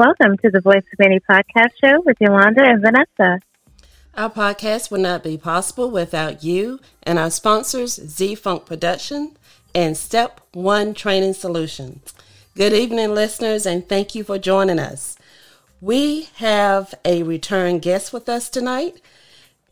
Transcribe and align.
Welcome 0.00 0.38
to 0.38 0.48
the 0.50 0.62
Voice 0.62 0.76
of 0.76 0.98
Many 0.98 1.20
podcast 1.20 1.72
show 1.78 2.00
with 2.00 2.16
Yolanda 2.20 2.62
and 2.64 2.80
Vanessa. 2.80 3.38
Our 4.14 4.30
podcast 4.30 4.90
would 4.90 5.02
not 5.02 5.22
be 5.22 5.36
possible 5.36 5.90
without 5.90 6.42
you 6.42 6.80
and 7.02 7.18
our 7.18 7.28
sponsors, 7.28 7.96
Z 7.96 8.36
Funk 8.36 8.64
Production 8.64 9.36
and 9.74 9.98
Step 9.98 10.40
One 10.54 10.94
Training 10.94 11.34
Solutions. 11.34 12.14
Good 12.56 12.72
evening, 12.72 13.14
listeners, 13.14 13.66
and 13.66 13.86
thank 13.86 14.14
you 14.14 14.24
for 14.24 14.38
joining 14.38 14.78
us. 14.78 15.18
We 15.82 16.30
have 16.36 16.94
a 17.04 17.22
return 17.22 17.78
guest 17.78 18.10
with 18.10 18.26
us 18.26 18.48
tonight. 18.48 19.02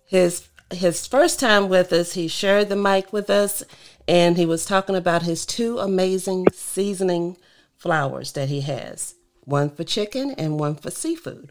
His 0.05 0.47
his 0.71 1.07
first 1.07 1.41
time 1.41 1.71
with 1.71 1.91
us, 1.91 2.13
he 2.13 2.29
shared 2.29 2.69
the 2.69 2.77
mic 2.77 3.15
with 3.15 3.31
us, 3.31 3.63
and 4.07 4.37
he 4.37 4.45
was 4.45 4.67
talking 4.67 4.95
about 4.95 5.23
his 5.23 5.47
two 5.47 5.79
amazing 5.79 6.45
seasoning 6.53 7.39
flowers 7.79 8.33
that 8.33 8.51
he 8.51 8.61
has 8.61 9.15
one 9.49 9.71
for 9.71 9.85
chicken 9.85 10.33
and 10.33 10.59
one 10.59 10.77
for 10.77 10.91
seafood. 10.91 11.51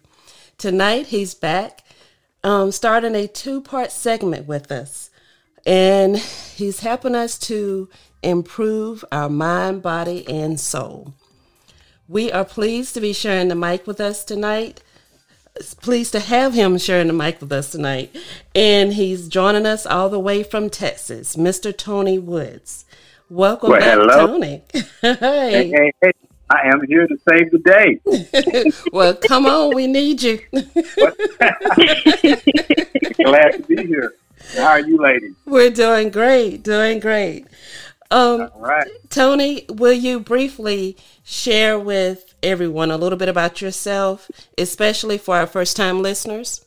Tonight, 0.58 1.08
he's 1.08 1.34
back, 1.34 1.84
um, 2.44 2.72
starting 2.72 3.16
a 3.16 3.28
two 3.28 3.62
part 3.62 3.92
segment 3.92 4.48
with 4.48 4.72
us. 4.72 5.10
And 5.66 6.18
he's 6.18 6.80
helping 6.80 7.16
us 7.16 7.38
to 7.40 7.90
improve 8.24 9.04
our 9.12 9.30
mind, 9.30 9.82
body, 9.82 10.28
and 10.28 10.60
soul. 10.60 11.14
We 12.08 12.32
are 12.32 12.46
pleased 12.46 12.94
to 12.94 13.02
be 13.02 13.12
sharing 13.12 13.50
the 13.50 13.56
mic 13.56 13.86
with 13.86 14.00
us 14.00 14.24
tonight. 14.24 14.82
Pleased 15.82 16.14
to 16.14 16.20
have 16.20 16.54
him 16.54 16.78
sharing 16.78 17.08
the 17.08 17.14
mic 17.14 17.42
with 17.42 17.52
us 17.52 17.72
tonight. 17.72 18.16
And 18.56 18.94
he's 18.94 19.28
joining 19.28 19.66
us 19.66 19.86
all 19.86 20.08
the 20.08 20.20
way 20.20 20.44
from 20.44 20.70
Texas, 20.70 21.36
Mr. 21.36 21.76
Tony 21.76 22.18
Woods. 22.18 22.86
Welcome 23.30 23.72
well, 23.72 23.80
back, 23.80 23.98
hello. 23.98 24.28
Tony. 24.28 24.64
hey. 25.02 25.18
Hey, 25.20 25.70
hey, 25.70 25.92
hey. 26.02 26.12
I 26.50 26.68
am 26.68 26.82
here 26.88 27.06
to 27.08 27.18
save 27.30 27.52
the 27.52 27.60
day. 27.60 28.00
well, 28.94 29.14
come 29.16 29.46
on, 29.46 29.76
we 29.76 29.86
need 29.88 30.22
you. 30.22 30.40
Glad 30.52 30.72
to 33.52 33.64
be 33.68 33.86
here. 33.86 34.14
How 34.56 34.68
are 34.68 34.80
you, 34.80 34.98
ladies? 34.98 35.36
We're 35.46 35.72
doing 35.72 36.10
great, 36.10 36.64
doing 36.64 37.00
great. 37.00 37.48
Um, 38.10 38.50
All 38.54 38.62
right. 38.62 38.88
Tony, 39.10 39.66
will 39.68 39.92
you 39.94 40.22
briefly 40.22 40.96
share 41.24 41.78
with 41.78 42.34
everyone 42.42 42.92
a 42.92 42.98
little 42.98 43.18
bit 43.18 43.28
about 43.28 43.62
yourself, 43.62 44.32
especially 44.58 45.18
for 45.18 45.36
our 45.36 45.48
first 45.48 45.76
time 45.76 46.02
listeners? 46.02 46.64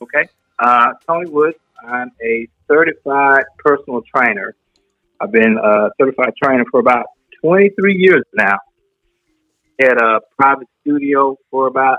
Okay. 0.00 0.28
Uh, 0.58 0.92
Tony 1.06 1.28
Woods. 1.28 1.58
I'm 1.84 2.12
a 2.22 2.46
certified 2.68 3.44
personal 3.58 4.02
trainer. 4.02 4.54
I've 5.20 5.32
been 5.32 5.58
a 5.58 5.90
certified 5.98 6.34
trainer 6.42 6.64
for 6.70 6.78
about 6.80 7.06
23 7.40 7.94
years 7.96 8.24
now. 8.34 8.58
Had 9.80 9.98
a 9.98 10.20
private 10.38 10.68
studio 10.82 11.36
for 11.50 11.66
about 11.66 11.98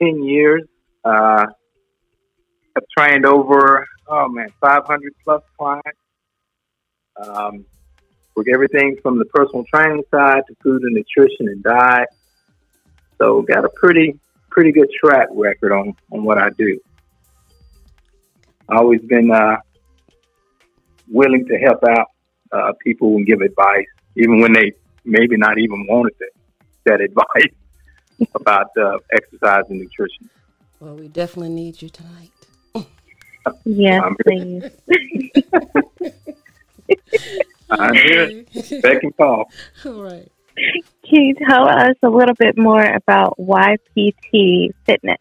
10 0.00 0.22
years. 0.22 0.62
Uh, 1.04 1.46
I've 2.76 2.82
trained 2.96 3.26
over, 3.26 3.86
oh 4.06 4.28
man, 4.28 4.48
500 4.60 5.12
plus 5.24 5.42
clients. 5.58 5.98
Um, 7.20 7.64
work 8.34 8.46
everything 8.52 8.96
from 9.02 9.18
the 9.18 9.24
personal 9.26 9.64
training 9.72 10.04
side 10.10 10.42
to 10.48 10.54
food 10.62 10.82
and 10.82 10.94
nutrition 10.94 11.48
and 11.48 11.62
diet. 11.62 12.08
So 13.20 13.42
got 13.42 13.64
a 13.64 13.68
pretty, 13.68 14.18
pretty 14.50 14.72
good 14.72 14.88
track 15.04 15.28
record 15.32 15.72
on, 15.72 15.94
on 16.12 16.24
what 16.24 16.38
I 16.38 16.50
do. 16.50 16.80
Always 18.68 19.00
been 19.02 19.30
uh, 19.30 19.56
willing 21.08 21.46
to 21.46 21.56
help 21.58 21.82
out 21.88 22.06
uh, 22.52 22.72
people 22.82 23.16
and 23.16 23.26
give 23.26 23.40
advice 23.40 23.86
even 24.18 24.40
when 24.40 24.52
they 24.52 24.72
maybe 25.04 25.36
not 25.36 25.58
even 25.58 25.86
wanted 25.88 26.14
that, 26.18 26.30
that 26.84 27.00
advice 27.08 27.54
about 28.34 28.70
uh, 28.76 28.98
exercise 29.12 29.64
and 29.70 29.80
nutrition. 29.80 30.28
Well, 30.80 30.96
we 30.96 31.08
definitely 31.08 31.50
need 31.50 31.80
you 31.80 31.88
tonight. 31.88 32.30
yes, 33.64 34.02
please. 34.24 34.64
I'm 37.70 37.94
here. 37.94 38.44
Beck 38.82 39.02
and 39.02 39.16
call. 39.16 39.50
All 39.84 40.02
right. 40.02 40.30
Can 41.08 41.22
you 41.22 41.34
tell 41.48 41.68
us 41.68 41.94
a 42.02 42.08
little 42.08 42.34
bit 42.34 42.58
more 42.58 42.82
about 42.82 43.38
YPT 43.38 44.70
Fitness? 44.84 45.16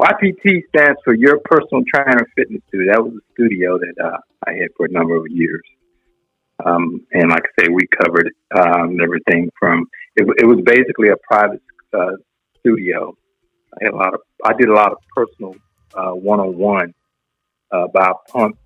YPT 0.00 0.62
stands 0.68 0.98
for 1.04 1.14
Your 1.14 1.38
Personal 1.44 1.82
Trainer 1.94 2.26
Fitness 2.34 2.62
Studio. 2.68 2.92
That 2.92 3.04
was 3.04 3.14
a 3.14 3.32
studio 3.32 3.78
that 3.78 3.94
uh, 4.02 4.18
I 4.46 4.52
had 4.52 4.68
for 4.76 4.86
a 4.86 4.90
number 4.90 5.16
of 5.16 5.26
years. 5.28 5.62
Um, 6.64 7.06
and 7.12 7.30
like 7.30 7.42
I 7.44 7.64
say, 7.64 7.68
we 7.68 7.86
covered 8.02 8.32
um, 8.54 8.98
everything 9.02 9.50
from 9.58 9.86
it, 10.16 10.26
it, 10.38 10.46
was 10.46 10.60
basically 10.64 11.10
a 11.10 11.16
private 11.28 11.60
uh, 11.92 12.12
studio. 12.58 13.14
I 13.74 13.84
had 13.84 13.92
a 13.92 13.96
lot 13.96 14.14
of 14.14 14.20
I 14.42 14.54
did 14.54 14.68
a 14.68 14.74
lot 14.74 14.92
of 14.92 14.98
personal 15.14 15.54
one 16.14 16.40
on 16.40 16.56
one 16.56 16.94
by 17.92 18.12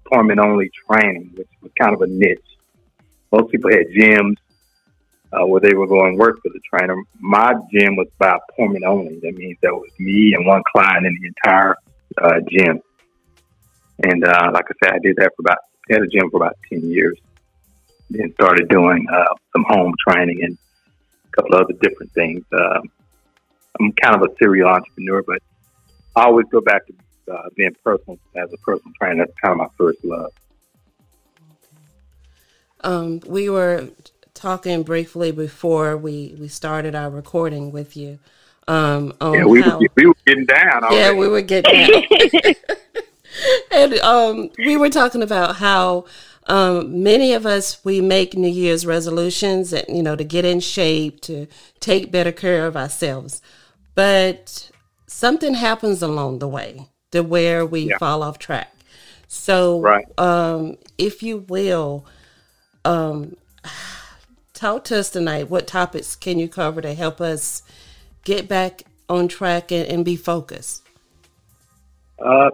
plumbing 0.06 0.38
only 0.38 0.70
training, 0.88 1.32
which 1.34 1.48
was 1.62 1.72
kind 1.78 1.94
of 1.94 2.02
a 2.02 2.06
niche. 2.06 2.38
Most 3.32 3.50
people 3.50 3.70
had 3.70 3.86
gyms 3.88 4.36
uh, 5.32 5.46
where 5.46 5.60
they 5.60 5.74
were 5.74 5.86
going 5.86 6.16
work 6.16 6.40
for 6.42 6.50
the 6.52 6.60
trainer. 6.68 6.96
My 7.18 7.52
gym 7.72 7.96
was 7.96 8.08
by 8.18 8.38
plumbing 8.56 8.84
only. 8.84 9.20
That 9.20 9.34
means 9.34 9.58
that 9.62 9.72
was 9.72 9.90
me 9.98 10.34
and 10.34 10.46
one 10.46 10.62
client 10.72 11.06
in 11.06 11.16
the 11.20 11.28
entire 11.28 11.76
uh, 12.20 12.40
gym. 12.50 12.80
And 14.02 14.24
uh, 14.24 14.50
like 14.52 14.64
I 14.68 14.74
said, 14.84 14.94
I 14.94 14.98
did 14.98 15.16
that 15.16 15.32
for 15.36 15.42
about 15.42 15.58
had 15.90 16.02
a 16.02 16.06
gym 16.06 16.30
for 16.30 16.36
about 16.36 16.56
ten 16.68 16.88
years 16.88 17.18
then 18.10 18.32
started 18.34 18.68
doing 18.68 19.06
uh, 19.12 19.34
some 19.52 19.64
home 19.68 19.94
training 20.06 20.40
and 20.42 20.58
a 21.26 21.30
couple 21.30 21.54
of 21.54 21.62
other 21.62 21.74
different 21.80 22.12
things. 22.12 22.44
Uh, 22.52 22.80
I'm 23.78 23.92
kind 23.92 24.16
of 24.16 24.22
a 24.22 24.34
serial 24.42 24.68
entrepreneur, 24.68 25.22
but 25.22 25.42
I 26.16 26.24
always 26.24 26.46
go 26.50 26.60
back 26.60 26.82
to 26.86 26.94
uh, 27.32 27.48
being 27.56 27.74
personal 27.84 28.18
as 28.36 28.52
a 28.52 28.56
personal 28.58 28.92
trainer. 29.00 29.24
That's 29.24 29.38
kind 29.42 29.52
of 29.52 29.58
my 29.58 29.68
first 29.78 30.04
love. 30.04 30.32
Um, 32.82 33.20
we 33.26 33.48
were 33.48 33.88
talking 34.34 34.82
briefly 34.82 35.30
before 35.32 35.96
we, 35.96 36.34
we 36.38 36.48
started 36.48 36.94
our 36.94 37.10
recording 37.10 37.72
with 37.72 37.96
you. 37.96 38.18
Um, 38.66 39.12
yeah, 39.20 39.44
we, 39.44 39.62
how, 39.62 39.78
were, 39.78 39.88
we 39.96 40.06
were 40.06 40.14
getting 40.26 40.46
down. 40.46 40.84
Already. 40.84 40.96
Yeah, 40.96 41.12
we 41.12 41.28
were 41.28 41.42
getting 41.42 41.90
down. 41.90 42.54
and 43.72 43.94
um, 43.98 44.50
we 44.58 44.76
were 44.76 44.90
talking 44.90 45.22
about 45.22 45.56
how 45.56 46.06
um, 46.50 47.04
many 47.04 47.32
of 47.32 47.46
us 47.46 47.82
we 47.84 48.00
make 48.00 48.34
New 48.34 48.48
Year's 48.48 48.84
resolutions, 48.84 49.72
and 49.72 49.84
you 49.88 50.02
know, 50.02 50.16
to 50.16 50.24
get 50.24 50.44
in 50.44 50.58
shape, 50.58 51.20
to 51.22 51.46
take 51.78 52.10
better 52.10 52.32
care 52.32 52.66
of 52.66 52.76
ourselves, 52.76 53.40
but 53.94 54.68
something 55.06 55.54
happens 55.54 56.02
along 56.02 56.40
the 56.40 56.48
way 56.48 56.88
to 57.12 57.22
where 57.22 57.64
we 57.64 57.82
yeah. 57.82 57.98
fall 57.98 58.24
off 58.24 58.40
track. 58.40 58.74
So, 59.28 59.80
right. 59.80 60.04
um, 60.18 60.76
if 60.98 61.22
you 61.22 61.38
will, 61.38 62.04
um, 62.84 63.36
talk 64.52 64.82
to 64.84 64.98
us 64.98 65.08
tonight. 65.08 65.50
What 65.50 65.68
topics 65.68 66.16
can 66.16 66.40
you 66.40 66.48
cover 66.48 66.80
to 66.80 66.94
help 66.94 67.20
us 67.20 67.62
get 68.24 68.48
back 68.48 68.82
on 69.08 69.28
track 69.28 69.70
and, 69.70 69.86
and 69.86 70.04
be 70.04 70.16
focused? 70.16 70.82
Uh, 72.18 72.50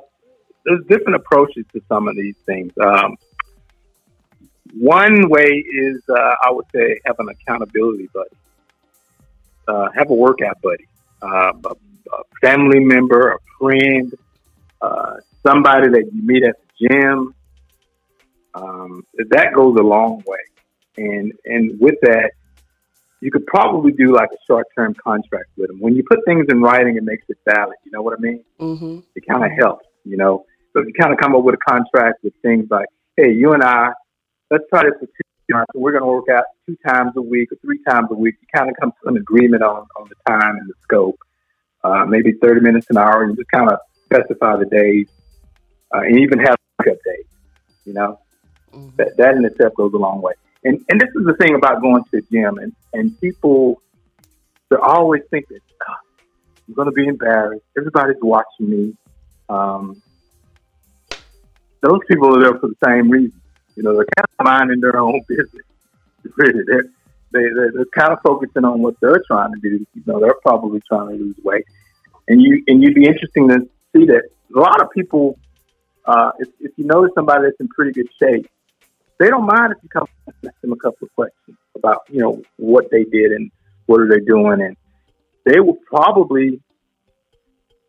there's 0.66 0.84
different 0.86 1.14
approaches 1.14 1.64
to 1.72 1.80
some 1.88 2.08
of 2.08 2.14
these 2.14 2.36
things. 2.44 2.72
Um, 2.84 3.16
one 4.78 5.28
way 5.28 5.64
is, 5.72 6.02
uh, 6.08 6.34
I 6.42 6.50
would 6.50 6.66
say, 6.74 7.00
have 7.06 7.16
an 7.18 7.28
accountability 7.28 8.08
buddy. 8.12 8.36
Uh, 9.68 9.88
have 9.96 10.10
a 10.10 10.14
workout 10.14 10.60
buddy, 10.62 10.86
uh, 11.22 11.52
a, 11.64 11.70
a, 11.70 12.22
family 12.40 12.78
member, 12.78 13.32
a 13.32 13.38
friend, 13.58 14.14
uh, 14.80 15.14
somebody 15.44 15.88
that 15.88 16.08
you 16.12 16.22
meet 16.22 16.44
at 16.44 16.54
the 16.60 16.88
gym. 16.88 17.34
Um, 18.54 19.04
that 19.30 19.52
goes 19.54 19.76
a 19.76 19.82
long 19.82 20.22
way, 20.24 20.38
and 20.96 21.32
and 21.44 21.80
with 21.80 21.96
that, 22.02 22.30
you 23.20 23.32
could 23.32 23.44
probably 23.46 23.90
do 23.90 24.14
like 24.14 24.30
a 24.32 24.38
short 24.46 24.66
term 24.76 24.94
contract 24.94 25.50
with 25.56 25.68
them. 25.68 25.80
When 25.80 25.96
you 25.96 26.04
put 26.08 26.24
things 26.24 26.46
in 26.48 26.62
writing, 26.62 26.96
it 26.96 27.02
makes 27.02 27.24
it 27.28 27.38
valid. 27.44 27.76
You 27.84 27.90
know 27.90 28.02
what 28.02 28.16
I 28.16 28.20
mean? 28.20 28.44
Mm-hmm. 28.60 29.00
It 29.16 29.24
kind 29.28 29.44
of 29.44 29.50
helps. 29.58 29.84
You 30.04 30.16
know, 30.16 30.46
so 30.72 30.80
if 30.80 30.86
you 30.86 30.92
kind 30.92 31.12
of 31.12 31.18
come 31.18 31.34
up 31.34 31.42
with 31.42 31.56
a 31.56 31.70
contract 31.70 32.22
with 32.22 32.34
things 32.40 32.68
like, 32.70 32.86
"Hey, 33.16 33.32
you 33.32 33.52
and 33.52 33.64
I 33.64 33.92
let's 34.50 34.64
try 34.70 34.84
this 34.84 34.94
for 35.00 35.06
two 35.06 35.54
months. 35.54 35.72
We're 35.74 35.92
going 35.92 36.02
to 36.02 36.08
work 36.08 36.28
out 36.28 36.44
two 36.66 36.76
times 36.86 37.12
a 37.16 37.22
week 37.22 37.52
or 37.52 37.56
three 37.56 37.82
times 37.88 38.08
a 38.10 38.14
week. 38.14 38.36
You 38.40 38.48
kind 38.54 38.70
of 38.70 38.76
come 38.80 38.92
to 39.02 39.08
an 39.08 39.16
agreement 39.16 39.62
on, 39.62 39.86
on 39.98 40.08
the 40.08 40.14
time 40.30 40.56
and 40.56 40.68
the 40.68 40.74
scope. 40.82 41.18
Uh, 41.84 42.04
maybe 42.04 42.32
30 42.32 42.60
minutes 42.60 42.86
an 42.90 42.98
hour. 42.98 43.22
And 43.22 43.36
just 43.36 43.50
kind 43.50 43.70
of 43.70 43.78
specify 44.04 44.56
the 44.56 44.66
days 44.66 45.08
uh, 45.94 46.00
and 46.00 46.18
even 46.20 46.38
have 46.40 46.56
pickup 46.80 46.98
days. 47.04 47.24
You 47.84 47.92
know, 47.94 48.20
mm-hmm. 48.72 48.96
that, 48.96 49.16
that 49.16 49.36
in 49.36 49.44
itself 49.44 49.74
goes 49.74 49.92
a 49.94 49.98
long 49.98 50.20
way. 50.20 50.34
And, 50.64 50.84
and 50.88 51.00
this 51.00 51.10
is 51.10 51.24
the 51.24 51.34
thing 51.34 51.54
about 51.54 51.80
going 51.80 52.02
to 52.10 52.18
a 52.18 52.22
gym 52.22 52.58
and, 52.58 52.72
and 52.92 53.18
people, 53.20 53.80
they're 54.68 54.82
always 54.82 55.22
thinking, 55.30 55.58
oh, 55.88 55.94
I'm 56.66 56.74
going 56.74 56.86
to 56.86 56.92
be 56.92 57.06
embarrassed. 57.06 57.64
Everybody's 57.78 58.16
watching 58.20 58.68
me. 58.68 58.96
Um, 59.48 60.02
those 61.82 62.00
people 62.08 62.36
are 62.36 62.42
there 62.42 62.58
for 62.58 62.66
the 62.66 62.74
same 62.84 63.08
reason. 63.08 63.40
You 63.76 63.82
know, 63.82 63.94
they're 63.94 64.06
kind 64.16 64.26
of 64.38 64.44
minding 64.44 64.80
their 64.80 64.98
own 64.98 65.20
business. 65.28 65.64
Really, 66.36 66.64
they're 66.66 66.84
they, 67.32 67.42
they're, 67.54 67.72
they're 67.72 67.84
kind 67.86 68.12
of 68.12 68.18
focusing 68.22 68.64
on 68.64 68.80
what 68.80 68.94
they're 69.00 69.22
trying 69.26 69.52
to 69.52 69.60
do. 69.60 69.86
You 69.94 70.02
know, 70.06 70.20
they're 70.20 70.34
probably 70.42 70.80
trying 70.88 71.08
to 71.08 71.14
lose 71.14 71.36
weight, 71.44 71.64
and 72.28 72.40
you 72.40 72.62
and 72.66 72.82
you'd 72.82 72.94
be 72.94 73.06
interesting 73.06 73.48
to 73.48 73.68
see 73.94 74.06
that 74.06 74.22
a 74.54 74.58
lot 74.58 74.82
of 74.82 74.90
people. 74.90 75.38
Uh, 76.04 76.30
if, 76.38 76.48
if 76.60 76.70
you 76.76 76.84
notice 76.84 77.10
somebody 77.16 77.42
that's 77.42 77.56
in 77.58 77.66
pretty 77.66 77.90
good 77.90 78.08
shape, 78.22 78.48
they 79.18 79.28
don't 79.28 79.44
mind 79.44 79.72
if 79.72 79.78
you 79.82 79.88
come 79.88 80.06
ask 80.28 80.60
them 80.60 80.72
a 80.72 80.76
couple 80.76 81.06
of 81.06 81.12
questions 81.16 81.56
about 81.74 82.02
you 82.08 82.20
know 82.20 82.40
what 82.56 82.88
they 82.92 83.02
did 83.02 83.32
and 83.32 83.50
what 83.86 84.00
are 84.00 84.08
they 84.08 84.20
doing, 84.20 84.60
and 84.62 84.76
they 85.44 85.58
will 85.58 85.78
probably 85.86 86.60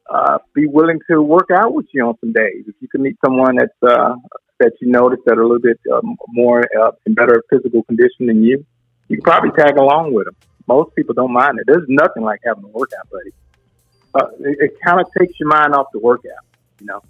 uh, 0.09 0.39
be 0.53 0.65
willing 0.65 0.99
to 1.09 1.21
work 1.21 1.49
out 1.53 1.73
with 1.73 1.85
you 1.93 2.05
on 2.05 2.17
some 2.19 2.33
days. 2.33 2.63
If 2.67 2.75
you 2.79 2.87
can 2.87 3.01
meet 3.03 3.17
someone 3.23 3.57
that's 3.57 3.83
uh, 3.83 4.15
that 4.59 4.73
you 4.81 4.89
notice 4.89 5.19
that 5.25 5.37
are 5.37 5.41
a 5.41 5.47
little 5.47 5.59
bit 5.59 5.79
um, 5.91 6.17
more 6.29 6.63
uh, 6.79 6.91
in 7.05 7.13
better 7.13 7.43
physical 7.49 7.83
condition 7.83 8.27
than 8.27 8.43
you, 8.43 8.65
you 9.07 9.17
can 9.17 9.23
probably 9.23 9.51
tag 9.51 9.77
along 9.77 10.13
with 10.13 10.25
them. 10.25 10.35
Most 10.67 10.95
people 10.95 11.13
don't 11.13 11.31
mind 11.31 11.59
it. 11.59 11.65
There's 11.67 11.85
nothing 11.87 12.23
like 12.23 12.41
having 12.43 12.63
a 12.63 12.67
workout 12.67 13.09
buddy. 13.09 13.31
Uh, 14.13 14.27
it, 14.39 14.57
it 14.59 14.71
kind 14.83 14.99
of 14.99 15.07
takes 15.17 15.39
your 15.39 15.49
mind 15.49 15.73
off 15.73 15.87
the 15.93 15.99
workout, 15.99 16.43
you 16.79 16.87
know. 16.87 17.01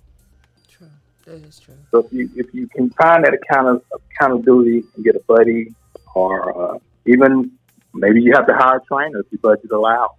True, 0.70 0.88
that 1.26 1.44
is 1.44 1.60
true. 1.60 1.76
So 1.92 2.00
if 2.00 2.14
you 2.14 2.30
if 2.36 2.54
you 2.54 2.68
can 2.68 2.90
find 2.92 3.24
that 3.24 3.34
account 3.34 3.68
of 3.68 4.02
accountability 4.12 4.84
and 4.96 5.04
get 5.04 5.16
a 5.16 5.22
buddy, 5.28 5.74
or 6.14 6.76
uh, 6.76 6.80
even 7.06 7.52
maybe 7.94 8.22
you 8.22 8.34
have 8.34 8.48
to 8.48 8.54
hire 8.54 8.78
a 8.78 8.82
trainer 8.86 9.20
if 9.22 9.26
your 9.32 9.40
budget 9.40 9.72
allows, 9.72 10.12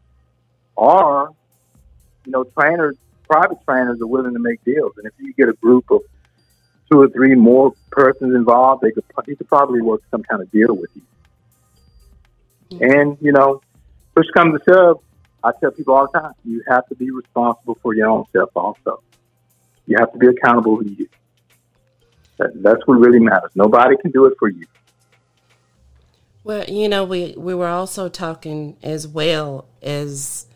or 0.75 1.35
you 2.25 2.33
know, 2.33 2.45
trainers, 2.45 2.97
private 3.29 3.59
trainers 3.65 4.01
are 4.01 4.07
willing 4.07 4.35
to 4.35 4.39
make 4.39 4.63
deals. 4.65 4.93
And 4.97 5.07
if 5.07 5.13
you 5.19 5.33
get 5.35 5.49
a 5.49 5.55
group 5.55 5.91
of 5.91 6.01
two 6.91 7.01
or 7.01 7.09
three 7.09 7.35
more 7.35 7.75
persons 7.91 8.35
involved, 8.35 8.83
they 8.83 8.91
could, 8.91 9.05
he 9.27 9.37
could 9.37 9.49
probably 9.49 9.83
work 9.83 10.03
some 10.11 10.23
kind 10.23 10.43
of 10.43 10.51
deal 10.51 10.75
with 10.75 10.91
you. 10.95 11.03
Mm-hmm. 12.71 12.99
And, 12.99 13.19
you 13.21 13.33
know, 13.33 13.61
push 14.15 14.27
comes 14.35 14.59
to 14.59 14.73
shove, 14.73 15.01
I 15.43 15.53
tell 15.61 15.71
people 15.71 15.95
all 15.95 16.09
the 16.13 16.19
time, 16.19 16.33
you 16.45 16.63
have 16.69 16.87
to 16.89 16.95
be 16.95 17.11
responsible 17.11 17.79
for 17.83 17.95
your 17.95 18.09
own 18.09 18.25
self 18.33 18.51
also. 18.57 19.03
You 19.87 19.97
have 19.99 20.13
to 20.13 20.19
be 20.19 20.27
accountable 20.27 20.83
to 20.83 20.89
you. 20.89 21.09
That, 22.39 22.51
that's 22.63 22.87
what 22.87 22.95
really 22.95 23.21
matters. 23.21 23.51
Nobody 23.55 23.97
can 23.97 24.11
do 24.11 24.27
it 24.27 24.35
for 24.39 24.49
you. 24.49 24.65
Well, 26.45 26.65
you 26.65 26.89
know, 26.89 27.05
we, 27.05 27.35
we 27.37 27.55
were 27.55 27.69
also 27.69 28.09
talking 28.09 28.77
as 28.83 29.07
well 29.07 29.67
as, 29.83 30.47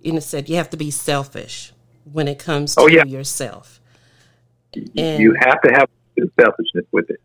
you 0.00 0.12
know, 0.12 0.20
said 0.20 0.48
you 0.48 0.56
have 0.56 0.70
to 0.70 0.76
be 0.76 0.90
selfish 0.90 1.72
when 2.10 2.26
it 2.26 2.38
comes 2.38 2.76
oh, 2.78 2.88
to 2.88 2.94
Oh, 2.94 2.96
yeah. 2.96 3.04
yourself. 3.04 3.80
You- 4.74 4.90
And- 4.96 5.22
you 5.22 5.34
have 5.38 5.60
to 5.62 5.72
have 5.72 5.88
selfishness 6.40 6.86
with 6.92 7.10
it. 7.10 7.20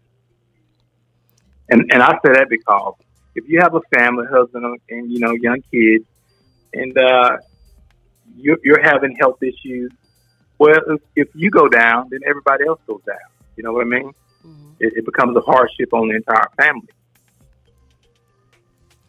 And 1.70 1.90
and 1.94 2.02
I 2.02 2.14
say 2.26 2.34
that 2.34 2.48
because 2.50 2.96
if 3.36 3.48
you 3.48 3.60
have 3.62 3.76
a 3.76 3.82
family, 3.96 4.26
husband, 4.32 4.66
and, 4.66 4.80
and 4.90 5.12
you 5.12 5.20
know 5.20 5.32
young 5.32 5.62
kids, 5.72 6.06
and 6.74 6.98
uh, 6.98 7.38
you're, 8.38 8.58
you're 8.64 8.82
having 8.82 9.16
health 9.20 9.42
issues, 9.44 9.92
well, 10.58 10.76
if, 10.88 11.02
if 11.16 11.28
you 11.36 11.50
go 11.52 11.68
down, 11.68 12.08
then 12.10 12.22
everybody 12.26 12.66
else 12.66 12.80
goes 12.88 13.02
down. 13.06 13.18
You 13.56 13.64
know 13.64 13.74
what 13.74 13.82
I 13.86 13.90
mean? 13.90 14.12
Mhm. 14.46 14.74
It, 14.80 14.94
it 14.98 15.06
becomes 15.06 15.36
a 15.38 15.42
hardship 15.42 15.94
on 15.94 16.08
the 16.10 16.16
entire 16.16 16.50
family. 16.58 16.88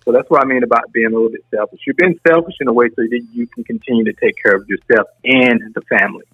So 0.05 0.13
that's 0.13 0.29
what 0.31 0.43
I 0.43 0.47
mean 0.47 0.63
about 0.63 0.91
being 0.93 1.07
a 1.07 1.11
little 1.11 1.29
bit 1.31 1.45
selfish. 1.55 1.81
You're 1.87 1.95
being 1.95 2.19
selfish 2.27 2.55
in 2.61 2.69
a 2.69 2.73
way 2.73 2.89
so 2.89 3.03
that 3.03 3.27
you 3.33 3.47
can 3.47 3.63
continue 3.65 4.05
to 4.05 4.13
take 4.15 4.35
care 4.43 4.55
of 4.57 4.67
yourself 4.69 5.07
and 5.25 5.61
the 5.75 5.83
family. 5.83 6.25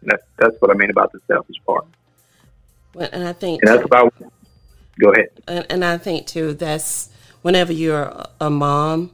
And 0.00 0.10
that's 0.10 0.22
that's 0.38 0.56
what 0.60 0.70
I 0.70 0.74
mean 0.74 0.90
about 0.90 1.12
the 1.12 1.20
selfish 1.26 1.56
part. 1.66 1.84
Well, 2.94 3.08
and 3.12 3.26
I 3.26 3.32
think 3.32 3.62
And 3.62 3.68
that's 3.70 3.84
about. 3.84 4.14
Go 4.98 5.12
ahead. 5.12 5.28
and, 5.48 5.66
and 5.70 5.84
I 5.84 5.96
think 5.98 6.26
too 6.26 6.52
that's 6.54 7.08
whenever 7.42 7.72
you're 7.72 8.12
a- 8.40 8.50
mom, 8.50 9.12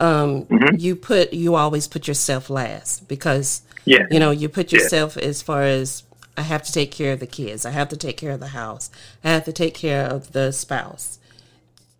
um, 0.00 0.44
Mhm. 0.46 0.80
you 0.80 0.96
put 0.96 1.32
you 1.32 1.54
always 1.54 1.86
put 1.86 2.08
yourself 2.08 2.50
last 2.50 3.06
because 3.08 3.62
Yeah. 3.84 4.06
you 4.10 4.18
know 4.18 4.30
you 4.32 4.48
put 4.48 4.72
Yeah. 4.72 4.80
yourself 4.80 5.16
as 5.16 5.42
far 5.42 5.62
as 5.62 6.02
I 6.36 6.42
have 6.42 6.62
to 6.64 6.72
take 6.72 6.90
care 6.90 7.12
of 7.12 7.20
the 7.20 7.26
kids, 7.26 7.64
I 7.66 7.70
have 7.70 7.88
to 7.90 7.96
take 7.96 8.16
care 8.16 8.30
of 8.32 8.40
the 8.40 8.48
house, 8.48 8.90
I 9.24 9.30
have 9.30 9.44
to 9.44 9.52
take 9.52 9.74
care 9.74 10.04
of 10.06 10.32
the 10.32 10.52
spouse, 10.52 11.18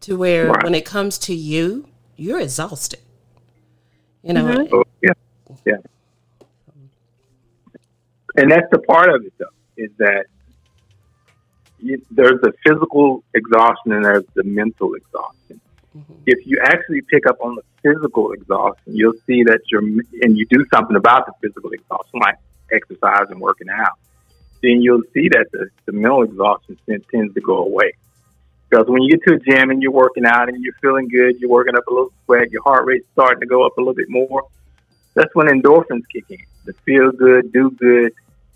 to 0.02 0.16
where 0.16 0.46
Right. 0.48 0.64
when 0.64 0.74
it 0.74 0.84
comes 0.84 1.18
to 1.18 1.34
you, 1.34 1.86
you're 2.16 2.40
exhausted. 2.40 3.00
You 4.22 4.32
know, 4.34 4.44
Mhm. 4.44 4.68
Oh, 4.72 4.84
yeah. 5.02 5.12
Yeah. 5.64 5.76
And 8.38 8.52
that's 8.52 8.70
the 8.70 8.78
part 8.78 9.08
of 9.12 9.24
it, 9.24 9.32
though, 9.36 9.46
is 9.76 9.90
that 9.98 10.26
you, 11.80 12.00
there's 12.12 12.40
the 12.40 12.52
physical 12.64 13.24
exhaustion 13.34 13.92
and 13.92 14.04
there's 14.04 14.24
the 14.34 14.44
mental 14.44 14.94
exhaustion. 14.94 15.60
Mhm. 15.96 16.16
If 16.26 16.46
you 16.46 16.58
actually 16.62 17.02
pick 17.02 17.26
up 17.26 17.38
on 17.40 17.56
the 17.56 17.62
physical 17.82 18.30
exhaustion, 18.32 18.94
you'll 18.94 19.20
see 19.26 19.42
that 19.42 19.60
you're, 19.72 19.82
and 20.22 20.38
you 20.38 20.46
do 20.46 20.64
something 20.72 20.96
about 20.96 21.26
the 21.26 21.32
physical 21.42 21.70
exhaustion, 21.70 22.20
like 22.20 22.36
exercise 22.70 23.26
and 23.30 23.40
working 23.40 23.68
out, 23.70 23.98
then 24.62 24.82
you'll 24.82 25.08
see 25.12 25.28
that 25.30 25.46
the, 25.52 25.68
the 25.86 25.92
mental 25.92 26.22
exhaustion 26.22 26.78
tend- 26.88 27.04
tends 27.12 27.34
to 27.34 27.40
go 27.40 27.58
away. 27.58 27.92
Because 28.70 28.86
when 28.86 29.02
you 29.02 29.10
get 29.16 29.24
to 29.24 29.34
a 29.34 29.38
gym 29.38 29.70
and 29.70 29.82
you're 29.82 29.90
working 29.90 30.26
out 30.26 30.48
and 30.48 30.62
you're 30.62 30.78
feeling 30.80 31.08
good, 31.08 31.40
you're 31.40 31.50
working 31.50 31.74
up 31.74 31.86
a 31.88 31.92
little 31.92 32.12
sweat, 32.24 32.52
your 32.52 32.62
heart 32.62 32.84
rate's 32.86 33.06
starting 33.14 33.40
to 33.40 33.46
go 33.46 33.66
up 33.66 33.76
a 33.78 33.80
little 33.80 33.94
bit 33.94 34.10
more, 34.10 34.46
that's 35.14 35.34
when 35.34 35.48
endorphins 35.48 36.02
kick 36.12 36.24
in. 36.28 36.38
The 36.66 36.74
feel 36.84 37.10
good, 37.10 37.52
do 37.52 37.70
good, 37.70 38.12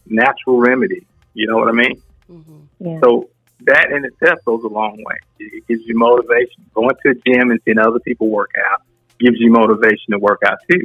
natural 0.06 0.58
remedy. 0.58 1.06
You 1.34 1.46
know 1.46 1.56
what 1.56 1.68
I 1.68 1.72
mean? 1.72 2.02
Mhm. 2.30 2.66
Yeah. 2.80 3.00
So 3.02 3.28
that 3.64 3.90
in 3.92 4.04
itself 4.04 4.38
goes 4.44 4.62
a 4.64 4.68
long 4.68 5.02
way. 5.04 5.16
It 5.38 5.52
it 5.54 5.66
gives 5.68 5.82
you 5.86 5.96
motivation. 5.96 6.64
Going 6.74 6.94
to 7.04 7.10
a 7.10 7.14
gym 7.14 7.50
and 7.50 7.60
seeing 7.64 7.78
other 7.78 8.00
people 8.00 8.28
work 8.28 8.50
out 8.70 8.82
gives 9.18 9.38
you 9.38 9.50
motivation 9.52 10.10
to 10.12 10.18
work 10.18 10.40
out 10.44 10.58
too. 10.70 10.82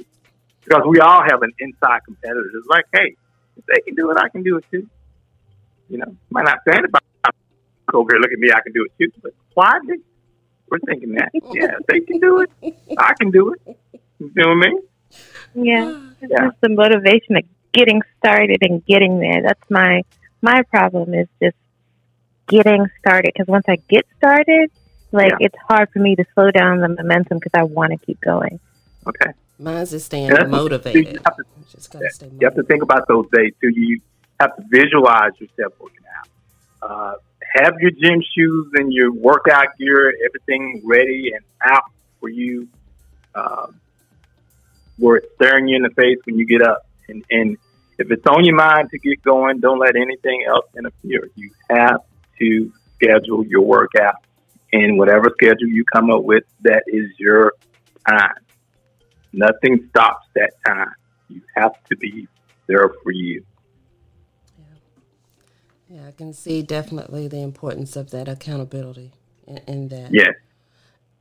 Because 0.63 0.83
we 0.87 0.99
all 0.99 1.23
have 1.23 1.41
an 1.43 1.51
inside 1.59 1.99
competitor. 2.05 2.51
It's 2.53 2.67
like, 2.67 2.85
hey, 2.93 3.15
if 3.55 3.65
they 3.65 3.79
can 3.85 3.95
do 3.95 4.11
it, 4.11 4.17
I 4.19 4.29
can 4.29 4.43
do 4.43 4.57
it 4.57 4.65
too. 4.69 4.87
You 5.89 5.99
know, 5.99 6.15
might 6.29 6.43
not 6.45 6.59
say 6.67 6.73
anybody 6.77 7.05
over 7.93 8.11
here, 8.11 8.19
look 8.19 8.31
at 8.33 8.37
me, 8.39 8.51
I 8.51 8.59
can 8.61 8.73
do 8.73 8.85
it 8.85 8.91
too. 8.99 9.11
But 9.23 9.31
quietly, 9.53 9.95
we're 10.69 10.79
thinking 10.79 11.13
that, 11.13 11.29
yeah, 11.33 11.77
if 11.79 11.85
they 11.87 12.01
can 12.01 12.19
do 12.19 12.41
it, 12.41 12.49
I 12.97 13.13
can 13.19 13.31
do 13.31 13.53
it. 13.53 13.77
You 14.19 14.31
know 14.35 14.49
what 14.49 14.67
I 14.67 14.69
mean? 14.69 14.81
Yeah. 15.55 16.01
It's 16.21 16.31
Yeah. 16.31 16.47
just 16.49 16.59
the 16.61 16.69
motivation 16.69 17.37
of 17.37 17.43
getting 17.73 18.01
started 18.17 18.59
and 18.61 18.85
getting 18.85 19.19
there. 19.19 19.41
That's 19.43 19.69
my 19.69 20.03
my 20.41 20.61
problem 20.63 21.13
is 21.13 21.27
just 21.41 21.55
getting 22.47 22.85
started. 22.99 23.31
Because 23.33 23.47
once 23.47 23.65
I 23.67 23.77
get 23.89 24.05
started, 24.17 24.71
like 25.11 25.31
Yeah. 25.31 25.47
it's 25.47 25.55
hard 25.67 25.89
for 25.91 25.99
me 25.99 26.15
to 26.15 26.25
slow 26.33 26.51
down 26.51 26.79
the 26.79 26.89
momentum 26.89 27.39
because 27.39 27.51
I 27.53 27.63
want 27.63 27.91
to 27.91 28.05
keep 28.05 28.19
going. 28.21 28.59
Okay. 29.05 29.31
mine's 29.59 29.93
is 29.93 30.05
staying 30.05 30.31
Yeah, 30.31 30.45
motivated. 30.45 31.13
You 31.13 31.19
have 31.25 31.37
to 31.37 31.43
Just 31.71 31.91
gotta 31.91 32.09
stay 32.09 32.27
You 32.27 32.45
have 32.45 32.55
to 32.55 32.63
think 32.63 32.83
about 32.83 33.07
those 33.07 33.25
days 33.33 33.53
too. 33.61 33.69
You 33.69 34.01
have 34.39 34.55
to 34.55 34.63
visualize 34.69 35.31
yourself 35.39 35.73
working 35.79 36.05
out. 36.19 36.89
Uh, 36.89 37.15
have 37.55 37.79
your 37.79 37.91
gym 37.91 38.21
shoes 38.35 38.71
and 38.75 38.93
your 38.93 39.11
workout 39.11 39.77
gear, 39.77 40.13
everything 40.25 40.81
ready 40.85 41.31
and 41.33 41.43
out 41.63 41.83
for 42.19 42.29
you, 42.29 42.67
um, 43.35 43.79
where 44.97 45.17
it's 45.17 45.27
staring 45.35 45.67
you 45.67 45.75
in 45.75 45.83
the 45.83 45.89
face 45.89 46.17
when 46.25 46.37
you 46.37 46.45
get 46.45 46.61
up. 46.61 46.86
And, 47.09 47.23
and 47.29 47.57
if 47.97 48.11
it's 48.11 48.25
on 48.27 48.45
your 48.45 48.55
mind 48.55 48.89
to 48.91 48.99
get 48.99 49.21
going, 49.23 49.59
don't 49.59 49.79
let 49.79 49.95
anything 49.95 50.45
else 50.47 50.65
interfere. 50.77 51.29
You 51.35 51.51
have 51.69 52.01
to 52.39 52.71
schedule 52.95 53.45
your 53.45 53.61
workout. 53.61 54.15
And 54.73 54.97
whatever 54.97 55.31
schedule 55.41 55.67
you 55.67 55.85
come 55.91 56.11
up 56.11 56.23
with, 56.23 56.43
that 56.61 56.83
is 56.87 57.09
your 57.17 57.53
time. 58.07 58.35
Nothing 59.31 59.87
stops 59.89 60.27
that 60.35 60.51
time. 60.65 60.91
You 61.29 61.41
have 61.55 61.73
to 61.85 61.97
be 61.97 62.27
there 62.67 62.89
for 63.03 63.11
you. 63.11 63.45
Yeah, 65.89 66.07
I 66.07 66.11
can 66.11 66.33
see 66.33 66.63
definitely 66.63 67.27
the 67.29 67.41
importance 67.41 67.95
of 67.95 68.11
that 68.11 68.27
accountability 68.27 69.13
in, 69.45 69.57
in 69.67 69.87
that. 69.87 70.13
Yes. 70.13 70.33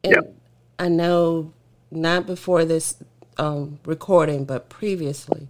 And 0.02 0.14
Yep. 0.14 0.34
I 0.78 0.88
know 0.88 1.52
not 1.90 2.26
before 2.26 2.64
this 2.64 2.96
um, 3.38 3.78
recording, 3.84 4.44
but 4.44 4.68
previously, 4.68 5.48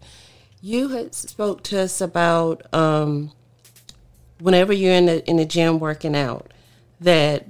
you 0.60 0.88
had 0.88 1.14
spoke 1.14 1.62
to 1.64 1.80
us 1.80 2.00
about 2.00 2.62
um, 2.74 3.32
whenever 4.40 4.72
you're 4.72 4.94
in 4.94 5.06
the 5.06 5.28
in 5.28 5.36
the 5.36 5.44
gym 5.44 5.78
working 5.78 6.16
out, 6.16 6.50
that 7.00 7.46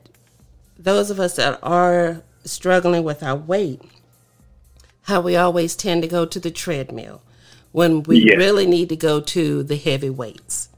those 0.79 1.11
of 1.11 1.19
us 1.19 1.37
that 1.37 1.59
are 1.63 2.23
struggling 2.45 3.05
with 3.05 3.23
our 3.23 3.37
weight, 3.37 3.81
how 5.03 5.21
we 5.21 5.37
always 5.37 5.75
tend 5.77 6.03
to 6.03 6.09
go 6.09 6.27
to 6.27 6.39
the 6.39 6.51
treadmill 6.51 7.23
when 7.73 8.03
we 8.05 8.19
Yes. 8.19 8.37
really 8.37 8.67
need 8.67 8.89
to 8.91 8.97
go 8.97 9.21
to 9.21 9.63
the 9.63 9.77
heavy 9.77 10.11
weights. 10.11 10.69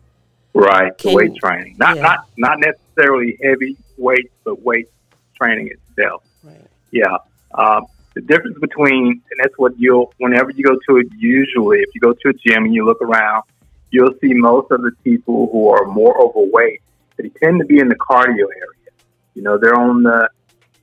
Right. 0.54 0.96
Can- 0.98 1.14
weight 1.14 1.36
training. 1.36 1.76
Not 1.78 1.96
yeah. 1.96 2.02
not 2.02 2.18
not 2.36 2.58
necessarily 2.60 3.38
heavy 3.42 3.76
weights, 3.96 4.32
but 4.44 4.62
weight 4.62 4.88
training 5.36 5.68
itself. 5.68 6.24
Right. 6.42 6.66
Yeah. 6.90 7.18
Um, 7.54 7.86
the 8.18 8.26
difference 8.26 8.58
between, 8.58 9.22
and 9.30 9.40
that's 9.40 9.54
what 9.58 9.78
you'll, 9.78 10.12
whenever 10.18 10.50
you 10.50 10.64
go 10.64 10.74
to 10.88 10.96
it, 10.96 11.06
usually, 11.16 11.78
if 11.78 11.90
you 11.94 12.00
go 12.00 12.12
to 12.12 12.28
a 12.30 12.32
gym 12.32 12.64
and 12.64 12.74
you 12.74 12.84
look 12.84 13.00
around, 13.00 13.44
you'll 13.92 14.14
see 14.20 14.34
most 14.34 14.72
of 14.72 14.82
the 14.82 14.90
people 15.04 15.48
who 15.52 15.68
are 15.68 15.84
more 15.86 16.20
overweight, 16.20 16.82
they 17.16 17.28
tend 17.40 17.60
to 17.60 17.64
be 17.64 17.78
in 17.78 17.88
the 17.88 17.94
cardio 17.94 18.46
area. 18.64 18.90
You 19.34 19.42
know, 19.42 19.56
they're 19.56 19.78
on 19.78 20.02
the 20.02 20.28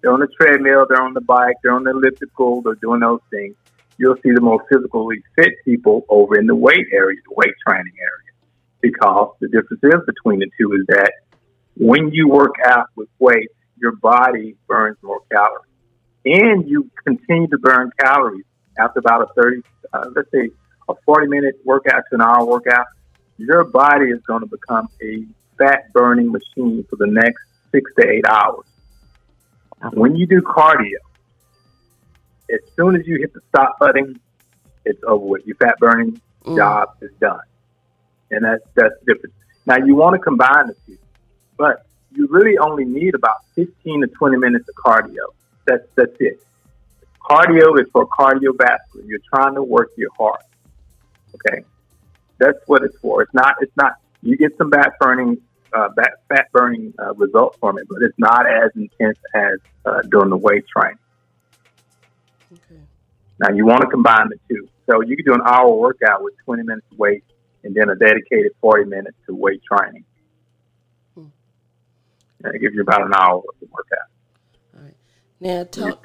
they're 0.02 0.14
on 0.14 0.22
the 0.22 0.30
treadmill, 0.40 0.86
they're 0.88 1.02
on 1.02 1.14
the 1.14 1.22
bike, 1.22 1.56
they're 1.62 1.74
on 1.74 1.84
the 1.84 1.92
elliptical, 1.92 2.62
they're 2.62 2.76
doing 2.76 3.02
those 3.02 3.20
things. 3.32 3.56
You'll 3.98 4.16
see 4.24 4.32
the 4.32 4.40
more 4.40 4.64
physically 4.72 5.22
fit 5.36 5.54
people 5.66 6.06
over 6.08 6.40
in 6.40 6.48
the 6.48 6.56
weight 6.56 6.88
area, 6.94 7.18
the 7.28 7.36
weight 7.36 7.56
training 7.68 7.94
area. 8.00 8.32
Because 8.80 9.32
the 9.42 9.48
difference 9.48 9.84
is 9.84 10.06
between 10.06 10.40
the 10.40 10.50
two 10.58 10.72
is 10.74 10.86
that 10.88 11.12
when 11.76 12.12
you 12.12 12.30
work 12.30 12.56
out 12.64 12.88
with 12.96 13.10
weight, 13.20 13.50
your 13.78 13.94
body 13.94 14.56
burns 14.68 14.98
more 15.02 15.20
calories. 15.30 15.75
And 16.26 16.68
you 16.68 16.90
continue 17.06 17.48
to 17.48 17.58
burn 17.58 17.92
calories 18.00 18.46
after 18.80 19.00
about 19.00 19.22
a 19.22 19.34
30, 19.34 19.62
uh, 19.94 20.06
let's 20.16 20.32
say 20.32 20.50
a 20.90 20.94
40 21.06 21.28
minute 21.28 21.56
workout 21.64 22.04
to 22.10 22.16
an 22.16 22.22
hour 22.22 22.46
workout. 22.46 22.88
Your 23.38 23.64
body 23.64 24.06
is 24.06 24.22
going 24.22 24.42
to 24.42 24.48
become 24.48 24.88
a 25.02 25.26
fat 25.58 25.92
burning 25.94 26.32
machine 26.32 26.86
for 26.90 26.96
the 26.96 27.08
next 27.08 27.44
six 27.72 27.92
to 28.00 28.08
eight 28.10 28.26
hours. 28.28 28.66
When 29.94 30.16
you 30.16 30.26
do 30.26 30.42
cardio, 30.42 30.98
as 32.52 32.60
soon 32.76 32.96
as 32.96 33.06
you 33.06 33.18
hit 33.20 33.34
the 33.34 33.42
stop 33.50 33.78
button, 33.80 34.20
it's 34.84 35.04
over 35.04 35.26
with. 35.26 35.46
Your 35.46 35.58
fat 35.58 35.78
burning 35.80 36.20
mm. 36.44 36.56
job 36.56 36.90
is 37.02 37.12
done. 37.20 37.40
And 38.32 38.46
that's 38.46 38.64
that's 38.74 38.96
different. 39.06 39.36
Now 39.66 39.78
you 39.78 39.96
want 39.96 40.16
to 40.16 40.20
combine 40.20 40.68
the 40.68 40.76
two, 40.88 40.98
but 41.58 41.86
you 42.12 42.28
really 42.30 42.58
only 42.58 42.86
need 42.86 43.14
about 43.14 43.38
15 43.56 44.02
to 44.02 44.08
20 44.08 44.38
minutes 44.38 44.68
of 44.70 44.76
cardio. 44.76 45.34
That's 45.66 45.84
that's 45.96 46.16
it. 46.20 46.46
Cardio 47.30 47.80
is 47.82 47.88
for 47.92 48.08
cardiovascular. 48.08 49.04
You're 49.06 49.20
trying 49.34 49.56
to 49.56 49.64
work 49.64 49.92
your 49.98 50.12
heart. 50.18 50.44
Okay, 51.36 51.64
that's 52.38 52.60
what 52.68 52.84
it's 52.84 52.98
for. 53.00 53.24
It's 53.24 53.34
not. 53.34 53.56
It's 53.62 53.76
not. 53.76 53.94
You 54.22 54.38
get 54.38 54.58
some 54.58 54.72
fat 54.72 54.94
burning, 55.00 55.38
uh, 55.74 55.90
fat, 55.96 56.12
fat 56.30 56.52
burning 56.52 56.94
uh, 57.00 57.14
results 57.16 57.58
from 57.60 57.78
it, 57.78 57.88
but 57.90 58.02
it's 58.02 58.18
not 58.18 58.46
as 58.48 58.72
intense 58.76 59.18
as 59.34 59.60
uh, 59.86 60.02
during 60.04 60.30
the 60.30 60.38
weight 60.38 60.66
training. 60.68 61.00
Okay. 62.54 62.82
Now 63.40 63.54
you 63.54 63.66
want 63.66 63.82
to 63.82 63.88
combine 63.88 64.30
the 64.30 64.38
two. 64.48 64.68
So 64.90 65.02
you 65.02 65.16
can 65.16 65.26
do 65.26 65.34
an 65.34 65.42
hour 65.46 65.72
workout 65.72 66.24
with 66.24 66.36
20 66.46 66.64
minutes 66.64 66.86
of 66.92 67.00
weight, 67.00 67.24
and 67.64 67.74
then 67.76 67.90
a 67.90 67.96
dedicated 67.96 68.52
40 68.62 68.86
minutes 68.86 69.18
to 69.26 69.34
weight 69.34 69.62
training. 69.64 70.06
Hmm. 71.16 71.26
And 72.44 72.56
it 72.56 72.60
gives 72.60 72.76
you 72.76 72.82
about 72.82 73.02
an 73.02 73.14
hour 73.16 73.38
worth 73.38 73.62
of 73.62 73.70
workout. 73.72 74.10
Now 75.46 75.64
talk, 75.64 76.04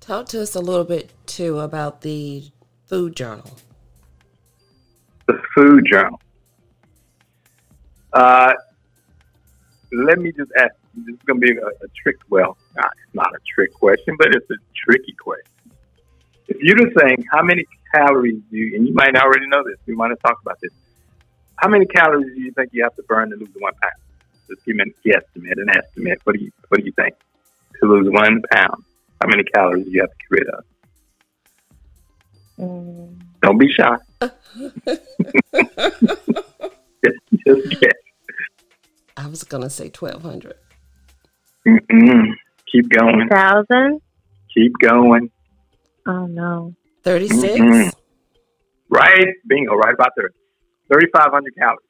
talk 0.00 0.26
to 0.28 0.40
us 0.40 0.54
a 0.54 0.60
little 0.60 0.84
bit 0.84 1.12
too 1.26 1.60
about 1.60 2.00
the 2.00 2.50
food 2.86 3.14
journal 3.14 3.50
the 5.26 5.40
food 5.54 5.86
journal. 5.90 6.20
Uh, 8.12 8.52
let 9.92 10.18
me 10.18 10.32
just 10.32 10.50
ask. 10.58 10.74
This 10.94 11.14
is 11.14 11.20
going 11.26 11.40
to 11.40 11.46
be 11.46 11.52
a, 11.58 11.66
a 11.66 11.88
trick. 12.02 12.16
Well, 12.30 12.56
not, 12.76 12.92
it's 13.04 13.14
not 13.14 13.34
a 13.34 13.38
trick 13.54 13.74
question, 13.74 14.16
but 14.16 14.28
it's 14.28 14.48
a 14.50 14.54
tricky 14.86 15.12
question. 15.18 15.50
If 16.46 16.56
you're 16.60 16.76
just 16.76 16.98
saying 16.98 17.24
how 17.32 17.42
many 17.42 17.64
calories 17.94 18.40
do 18.50 18.56
you, 18.56 18.76
and 18.76 18.86
you 18.86 18.94
might 18.94 19.16
already 19.16 19.46
know 19.48 19.64
this, 19.64 19.76
we 19.86 19.94
might 19.94 20.10
have 20.10 20.20
talked 20.20 20.42
about 20.42 20.58
this. 20.60 20.70
How 21.56 21.68
many 21.68 21.86
calories 21.86 22.32
do 22.34 22.40
you 22.40 22.52
think 22.52 22.70
you 22.72 22.82
have 22.84 22.94
to 22.96 23.02
burn 23.04 23.30
to 23.30 23.36
lose 23.36 23.48
one 23.58 23.72
pound? 23.82 23.94
Just 24.48 24.64
give 24.64 24.76
me 24.76 24.84
an 24.84 24.94
estimate. 25.12 25.58
an 25.58 25.70
estimate. 25.70 26.20
What 26.24 26.36
do 26.36 26.44
you 26.44 26.52
What 26.68 26.78
do 26.78 26.86
you 26.86 26.92
think 26.92 27.14
to 27.80 27.88
lose 27.88 28.06
one 28.10 28.42
pound? 28.52 28.84
How 29.20 29.28
many 29.28 29.44
calories 29.44 29.84
do 29.84 29.90
you 29.90 30.00
have 30.00 30.10
to 30.10 30.16
get 30.16 30.30
rid 30.30 30.48
of? 30.48 30.64
Mm. 32.58 33.20
Don't 33.42 33.58
be 33.58 33.68
shy. 33.72 33.96
just, 37.04 37.18
just 37.46 37.80
guess. 37.80 37.92
I 39.16 39.26
was 39.28 39.44
gonna 39.44 39.70
say 39.70 39.88
twelve 39.90 40.22
hundred. 40.22 40.56
Keep 41.64 42.88
going. 42.90 43.28
Thousand. 43.28 44.00
Keep 44.54 44.72
going. 44.80 45.30
Oh 46.06 46.26
no. 46.26 46.74
Thirty 47.02 47.28
six. 47.28 47.94
Right, 48.88 49.26
bingo. 49.46 49.74
Right 49.74 49.94
about 49.94 50.12
there. 50.16 50.30
Thirty 50.90 51.06
five 51.12 51.30
hundred 51.32 51.54
calories. 51.56 51.80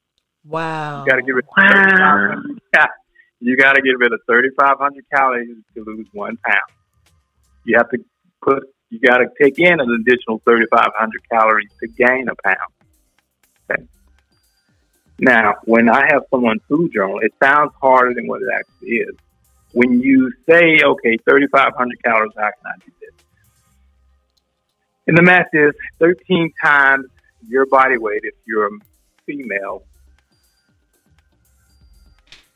Wow. 0.45 1.03
You 1.03 1.09
got 1.09 1.15
to 1.17 1.21
get 1.23 1.35
rid. 1.35 1.45
Of 1.45 1.49
wow. 1.57 2.35
You 3.45 3.55
got 3.55 3.73
to 3.73 3.81
get 3.81 3.97
rid 3.99 4.11
of 4.11 4.19
thirty 4.27 4.49
five 4.59 4.77
hundred 4.79 5.05
calories 5.13 5.55
to 5.75 5.83
lose 5.83 6.07
one 6.13 6.37
pound. 6.43 6.61
You 7.63 7.77
have 7.77 7.89
to 7.91 7.97
put 8.41 8.63
you 8.89 8.99
got 8.99 9.17
to 9.17 9.27
take 9.41 9.59
in 9.59 9.79
an 9.79 9.89
additional 10.01 10.41
3,500 10.45 11.29
calories 11.29 11.69
to 11.79 11.87
gain 11.87 12.27
a 12.29 12.35
pound. 12.43 12.57
Okay. 13.69 13.83
Now, 15.19 15.55
when 15.65 15.89
I 15.89 16.07
have 16.11 16.23
someone 16.29 16.59
food 16.69 16.93
journal, 16.93 17.19
it 17.19 17.33
sounds 17.41 17.71
harder 17.81 18.13
than 18.13 18.27
what 18.27 18.41
it 18.41 18.47
actually 18.53 18.97
is. 18.97 19.15
When 19.73 19.99
you 20.01 20.31
say, 20.47 20.79
okay, 20.83 21.17
3,500 21.17 22.03
calories, 22.03 22.31
how 22.37 22.43
can 22.43 22.65
I 22.65 22.85
do 22.85 22.91
this? 23.01 23.25
And 25.07 25.17
the 25.17 25.23
math 25.23 25.47
is 25.53 25.73
13 25.99 26.51
times 26.63 27.07
your 27.47 27.65
body 27.65 27.97
weight 27.97 28.21
if 28.23 28.35
you're 28.47 28.67
a 28.67 28.79
female. 29.25 29.83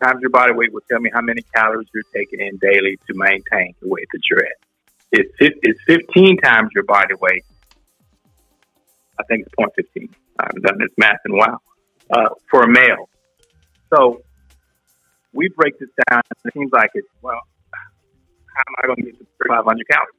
Times 0.04 0.22
your 0.22 0.30
body 0.30 0.54
weight 0.54 0.74
will 0.74 0.82
tell 0.90 1.00
me 1.00 1.10
how 1.14 1.22
many 1.22 1.42
calories 1.54 1.88
you're 1.94 2.04
taking 2.14 2.40
in 2.40 2.58
daily 2.58 2.98
to 3.08 3.14
maintain 3.16 3.74
the 3.82 3.90
weight 3.90 4.08
that 4.14 4.22
you're 4.30 4.46
at. 4.46 4.54
It's, 5.12 5.32
it's 5.40 5.80
15 5.88 6.38
times 6.38 6.70
your 6.74 6.86
body 6.86 7.16
weight. 7.20 7.44
I 9.20 9.24
think 9.24 9.46
it's 9.46 9.56
0.15. 9.60 10.10
I 10.40 10.44
haven't 10.46 10.64
done 10.64 10.78
this 10.80 10.92
math 10.98 11.20
in 11.26 11.34
a 11.34 11.36
while. 11.36 11.62
Uh, 12.10 12.30
for 12.50 12.64
a 12.64 12.68
male. 12.68 13.10
So 13.94 14.24
we 15.34 15.50
break 15.50 15.78
this 15.80 15.90
down. 16.10 16.22
It 16.46 16.54
seems 16.54 16.72
like 16.72 16.90
it's, 16.94 17.08
well, 17.22 17.42
how 17.74 18.64
am 18.68 18.76
I 18.82 18.88
going 18.88 18.98
to 18.98 19.04
get 19.04 19.20
to 19.20 19.28
3,500 19.44 19.88
calories? 19.88 20.16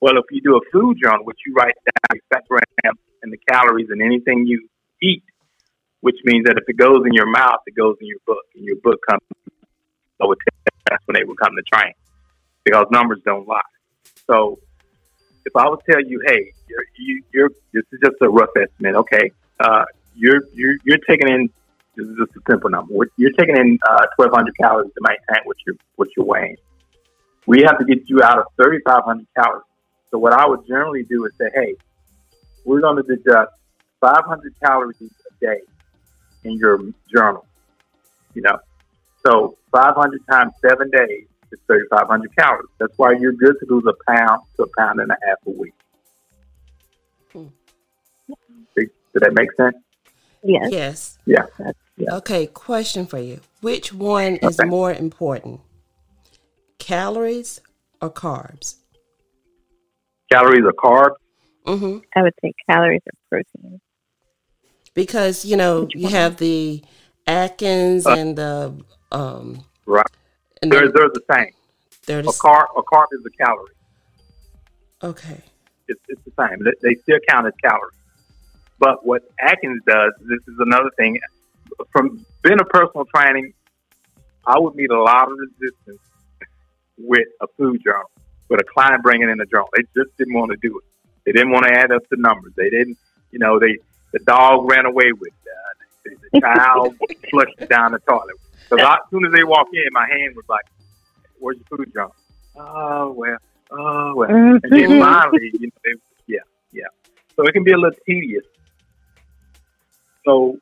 Well, 0.00 0.16
if 0.18 0.24
you 0.30 0.40
do 0.40 0.56
a 0.56 0.60
food 0.72 0.98
journal, 1.02 1.24
which 1.24 1.38
you 1.46 1.54
write 1.54 1.74
down 1.84 2.16
your 2.16 2.22
fat 2.30 2.44
grams 2.48 2.98
and 3.22 3.32
the 3.32 3.38
calories 3.48 3.88
and 3.90 4.02
anything 4.02 4.46
you 4.46 4.68
eat, 5.02 5.22
which 6.00 6.16
means 6.24 6.44
that 6.46 6.56
if 6.56 6.64
it 6.68 6.76
goes 6.76 7.04
in 7.06 7.12
your 7.12 7.30
mouth, 7.30 7.60
it 7.66 7.74
goes 7.74 7.96
in 8.00 8.06
your 8.06 8.18
book, 8.26 8.44
and 8.54 8.64
your 8.64 8.76
book 8.76 8.98
comes. 9.08 9.22
So 10.20 10.34
that's 10.88 11.06
when 11.06 11.14
they 11.14 11.24
will 11.24 11.36
come 11.36 11.52
to 11.56 11.62
train 11.62 11.92
because 12.64 12.86
numbers 12.90 13.20
don't 13.24 13.46
lie. 13.46 13.60
So 14.26 14.58
if 15.46 15.56
I 15.56 15.68
would 15.68 15.80
tell 15.88 16.00
you, 16.04 16.20
hey, 16.26 16.52
you're, 16.68 16.84
you, 16.98 17.22
you're 17.32 17.50
this 17.72 17.84
is 17.92 18.00
just 18.04 18.16
a 18.20 18.28
rough 18.28 18.50
estimate. 18.56 18.96
Okay, 18.96 19.32
uh, 19.60 19.84
you're 20.14 20.42
you're 20.52 20.76
you're 20.84 20.98
taking 21.08 21.28
in 21.28 21.50
this 21.96 22.06
is 22.06 22.16
just 22.16 22.36
a 22.36 22.40
simple 22.50 22.70
number. 22.70 22.94
You're 23.16 23.32
taking 23.32 23.56
in 23.56 23.78
uh, 23.88 24.06
1,200 24.16 24.56
calories 24.58 24.92
to 24.92 25.00
maintain 25.00 25.44
what 25.44 25.56
you're 25.66 25.76
what 25.96 26.08
you're 26.16 26.26
weighing. 26.26 26.56
We 27.46 27.62
have 27.62 27.78
to 27.78 27.84
get 27.84 28.08
you 28.08 28.22
out 28.22 28.38
of 28.38 28.44
3,500 28.56 29.26
calories. 29.36 29.64
So 30.10 30.18
what 30.18 30.32
I 30.32 30.46
would 30.46 30.66
generally 30.66 31.04
do 31.04 31.24
is 31.24 31.32
say, 31.38 31.50
hey, 31.54 31.74
we're 32.64 32.80
going 32.80 32.96
to 32.96 33.02
deduct 33.02 33.54
500 34.00 34.54
calories 34.60 34.96
a 35.00 35.44
day 35.44 35.60
in 36.44 36.52
your 36.52 36.80
journal. 37.14 37.46
You 38.34 38.42
know, 38.42 38.58
so 39.24 39.56
500 39.72 40.20
times 40.30 40.52
seven 40.60 40.90
days 40.90 41.26
is 41.52 41.58
3,500 41.66 42.36
calories. 42.36 42.68
That's 42.78 42.96
why 42.96 43.12
you're 43.12 43.32
good 43.32 43.56
to 43.60 43.66
lose 43.68 43.84
a 43.86 44.12
pound 44.12 44.42
to 44.56 44.64
a 44.64 44.68
pound 44.78 45.00
and 45.00 45.10
a 45.10 45.16
half 45.26 45.38
a 45.46 45.50
week. 45.50 45.74
Hmm. 47.32 47.46
Did 48.76 48.90
that 49.14 49.34
make 49.34 49.52
sense? 49.52 49.76
Yes. 50.42 50.68
Yes. 50.70 51.18
Yeah. 51.26 51.46
yeah. 51.96 52.14
Okay, 52.14 52.46
question 52.46 53.06
for 53.06 53.18
you. 53.18 53.40
Which 53.60 53.92
one 53.92 54.36
is 54.36 54.60
more 54.64 54.92
important? 54.92 55.60
Calories 56.78 57.60
or 58.00 58.10
carbs? 58.10 58.76
Calories 60.32 60.64
or 60.64 60.72
carbs? 60.72 61.16
Mm-hmm. 61.66 61.98
I 62.16 62.22
would 62.22 62.32
say 62.40 62.52
calories 62.68 63.02
or 63.06 63.12
protein. 63.28 63.80
Because, 64.94 65.44
you 65.44 65.56
know, 65.56 65.88
you 65.94 66.08
have 66.08 66.36
the 66.36 66.82
Atkins 67.26 68.06
uh, 68.06 68.14
and 68.14 68.36
the 68.36 68.76
um, 69.12 69.64
right. 69.86 70.06
And 70.62 70.70
they're, 70.70 70.90
they're 70.90 71.08
the 71.08 71.22
same. 71.32 71.52
They're 72.06 72.20
a 72.20 72.24
carb 72.24 72.66
a 72.76 72.82
carb 72.82 73.06
is 73.12 73.24
a 73.24 73.44
calorie. 73.44 73.74
Okay. 75.02 75.40
It's, 75.88 76.00
it's 76.08 76.22
the 76.24 76.32
same. 76.38 76.58
They, 76.64 76.72
they 76.82 76.94
still 77.02 77.18
count 77.28 77.46
as 77.46 77.54
calories. 77.62 77.96
But 78.78 79.04
what 79.04 79.22
Atkins 79.40 79.82
does, 79.86 80.12
this 80.20 80.40
is 80.48 80.56
another 80.58 80.90
thing. 80.96 81.18
From 81.92 82.24
being 82.42 82.60
a 82.60 82.64
personal 82.64 83.06
training, 83.14 83.52
I 84.46 84.58
would 84.58 84.74
meet 84.74 84.90
a 84.90 85.00
lot 85.00 85.30
of 85.30 85.38
resistance 85.38 86.00
with 86.98 87.28
a 87.40 87.46
food 87.56 87.82
journal, 87.84 88.10
with 88.48 88.60
a 88.60 88.64
client 88.64 89.02
bringing 89.02 89.28
in 89.28 89.40
a 89.40 89.46
journal. 89.46 89.68
They 89.76 89.82
just 89.94 90.16
didn't 90.16 90.34
want 90.34 90.50
to 90.50 90.56
do 90.56 90.78
it. 90.78 90.84
They 91.24 91.32
didn't 91.32 91.52
want 91.52 91.66
to 91.66 91.72
add 91.72 91.92
up 91.92 92.02
the 92.10 92.16
numbers. 92.16 92.52
They 92.56 92.70
didn't, 92.70 92.98
you 93.30 93.38
know, 93.38 93.58
they 93.58 93.78
the 94.12 94.18
dog 94.20 94.70
ran 94.70 94.86
away 94.86 95.12
with 95.12 95.32
uh, 95.32 96.10
the, 96.32 96.40
child 96.40 96.96
flushed 97.30 97.54
it 97.58 97.68
down 97.68 97.92
the 97.92 97.98
toilet. 98.00 98.36
Because 98.68 98.84
as 98.84 99.10
soon 99.10 99.24
as 99.26 99.32
they 99.32 99.44
walk 99.44 99.68
in, 99.72 99.92
my 99.92 100.06
hand 100.08 100.36
was 100.36 100.44
like, 100.48 100.64
"Where's 101.38 101.56
your 101.56 101.78
food, 101.78 101.92
John?" 101.92 102.10
Oh 102.56 103.12
well, 103.12 103.38
oh 103.70 104.14
well. 104.14 104.30
And 104.30 104.60
then 104.62 104.70
mm-hmm. 104.70 105.00
finally, 105.00 105.50
you 105.54 105.66
know, 105.66 105.72
they, 105.84 105.92
yeah, 106.26 106.38
yeah. 106.72 106.84
So 107.36 107.44
it 107.46 107.52
can 107.52 107.64
be 107.64 107.72
a 107.72 107.76
little 107.76 107.98
tedious. 108.06 108.44
So 110.24 110.58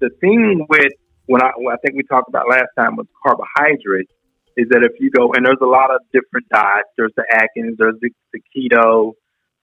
the 0.00 0.10
thing 0.20 0.66
with 0.68 0.92
when 1.26 1.42
I, 1.42 1.50
when 1.56 1.74
I 1.74 1.76
think 1.78 1.96
we 1.96 2.02
talked 2.02 2.28
about 2.28 2.48
last 2.48 2.68
time 2.78 2.96
was 2.96 3.06
carbohydrates. 3.22 4.12
is 4.56 4.68
that 4.70 4.82
if 4.82 4.98
you 5.00 5.10
go 5.10 5.32
and 5.34 5.44
there's 5.44 5.58
a 5.60 5.66
lot 5.66 5.90
of 5.90 6.00
different 6.12 6.48
diets. 6.48 6.88
There's 6.96 7.12
the 7.16 7.24
Atkins, 7.32 7.76
there's 7.78 7.98
the, 8.00 8.10
the 8.32 8.40
keto. 8.54 9.12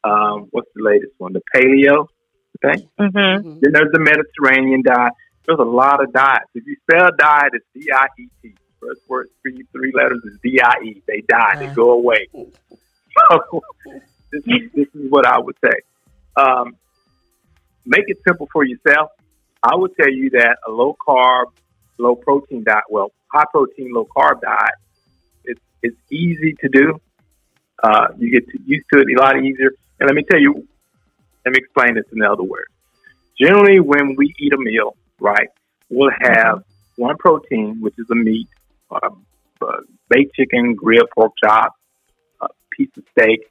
Um, 0.04 0.48
what's 0.52 0.70
the 0.76 0.84
latest 0.84 1.14
one? 1.18 1.34
The 1.34 1.42
paleo. 1.56 2.08
Okay. 2.64 2.88
Mm-hmm. 3.00 3.18
Mhm. 3.48 3.60
Then 3.62 3.72
there's 3.74 3.92
the 3.92 4.00
Mediterranean 4.00 4.84
diet. 4.84 5.14
There's 5.46 5.60
a 5.60 5.64
lot 5.64 6.04
of 6.04 6.14
diets. 6.14 6.50
If 6.56 6.66
you 6.66 6.76
spell 6.90 7.10
diet, 7.18 7.52
it's 7.54 7.66
D 7.74 7.92
I 7.94 8.06
E 8.20 8.28
T. 8.42 8.56
First 8.82 9.02
word, 9.08 9.30
three 9.42 9.66
three 9.72 9.92
letters 9.94 10.22
is 10.26 10.38
D 10.44 10.60
I 10.62 10.76
E. 10.84 11.02
They 11.08 11.22
die. 11.28 11.56
They 11.60 11.74
go 11.74 11.92
away. 11.92 12.28
So 12.34 13.62
this 14.32 14.44
is 14.46 14.72
this 14.74 14.88
is 14.94 15.10
what 15.10 15.26
I 15.26 15.40
would 15.40 15.56
say. 15.64 15.78
Um, 16.36 16.76
make 17.86 18.06
it 18.08 18.18
simple 18.28 18.48
for 18.52 18.64
yourself. 18.66 19.12
I 19.62 19.76
would 19.76 19.96
tell 19.96 20.10
you 20.12 20.30
that 20.32 20.58
a 20.68 20.72
low 20.72 20.96
carb, 21.08 21.46
low 21.98 22.16
protein 22.16 22.64
diet, 22.64 22.84
well, 22.90 23.12
high 23.32 23.46
protein, 23.52 23.94
low 23.94 24.06
carb 24.16 24.42
diet, 24.42 24.76
it's 25.46 25.62
it's 25.82 25.98
easy 26.12 26.56
to 26.62 26.70
do. 26.70 27.00
Uh, 27.82 28.08
you 28.18 28.32
get 28.32 28.48
to, 28.50 28.60
used 28.66 28.86
to 28.94 29.00
it 29.00 29.08
a 29.18 29.22
lot 29.22 29.38
easier. 29.44 29.72
And 30.00 30.08
let 30.08 30.16
me 30.16 30.24
tell 30.30 30.40
you, 30.40 30.68
let 31.46 31.54
me 31.54 31.60
explain 31.60 31.96
this 31.96 32.06
in 32.14 32.22
other 32.24 32.44
words. 32.44 32.72
Generally, 33.40 33.80
when 33.82 34.16
we 34.16 34.34
eat 34.40 34.54
a 34.54 34.58
meal, 34.58 34.96
right, 35.20 35.50
we'll 35.90 36.12
have 36.22 36.64
one 36.98 37.18
protein, 37.18 37.82
which 37.82 37.96
is 37.98 38.06
a 38.12 38.16
meat, 38.16 38.48
uh, 38.92 39.10
uh, 39.62 39.78
baked 40.10 40.36
chicken, 40.36 40.76
grilled 40.76 41.10
pork 41.16 41.32
chop, 41.44 41.74
a 42.42 42.48
piece 42.72 42.90
of 42.98 43.04
steak, 43.12 43.42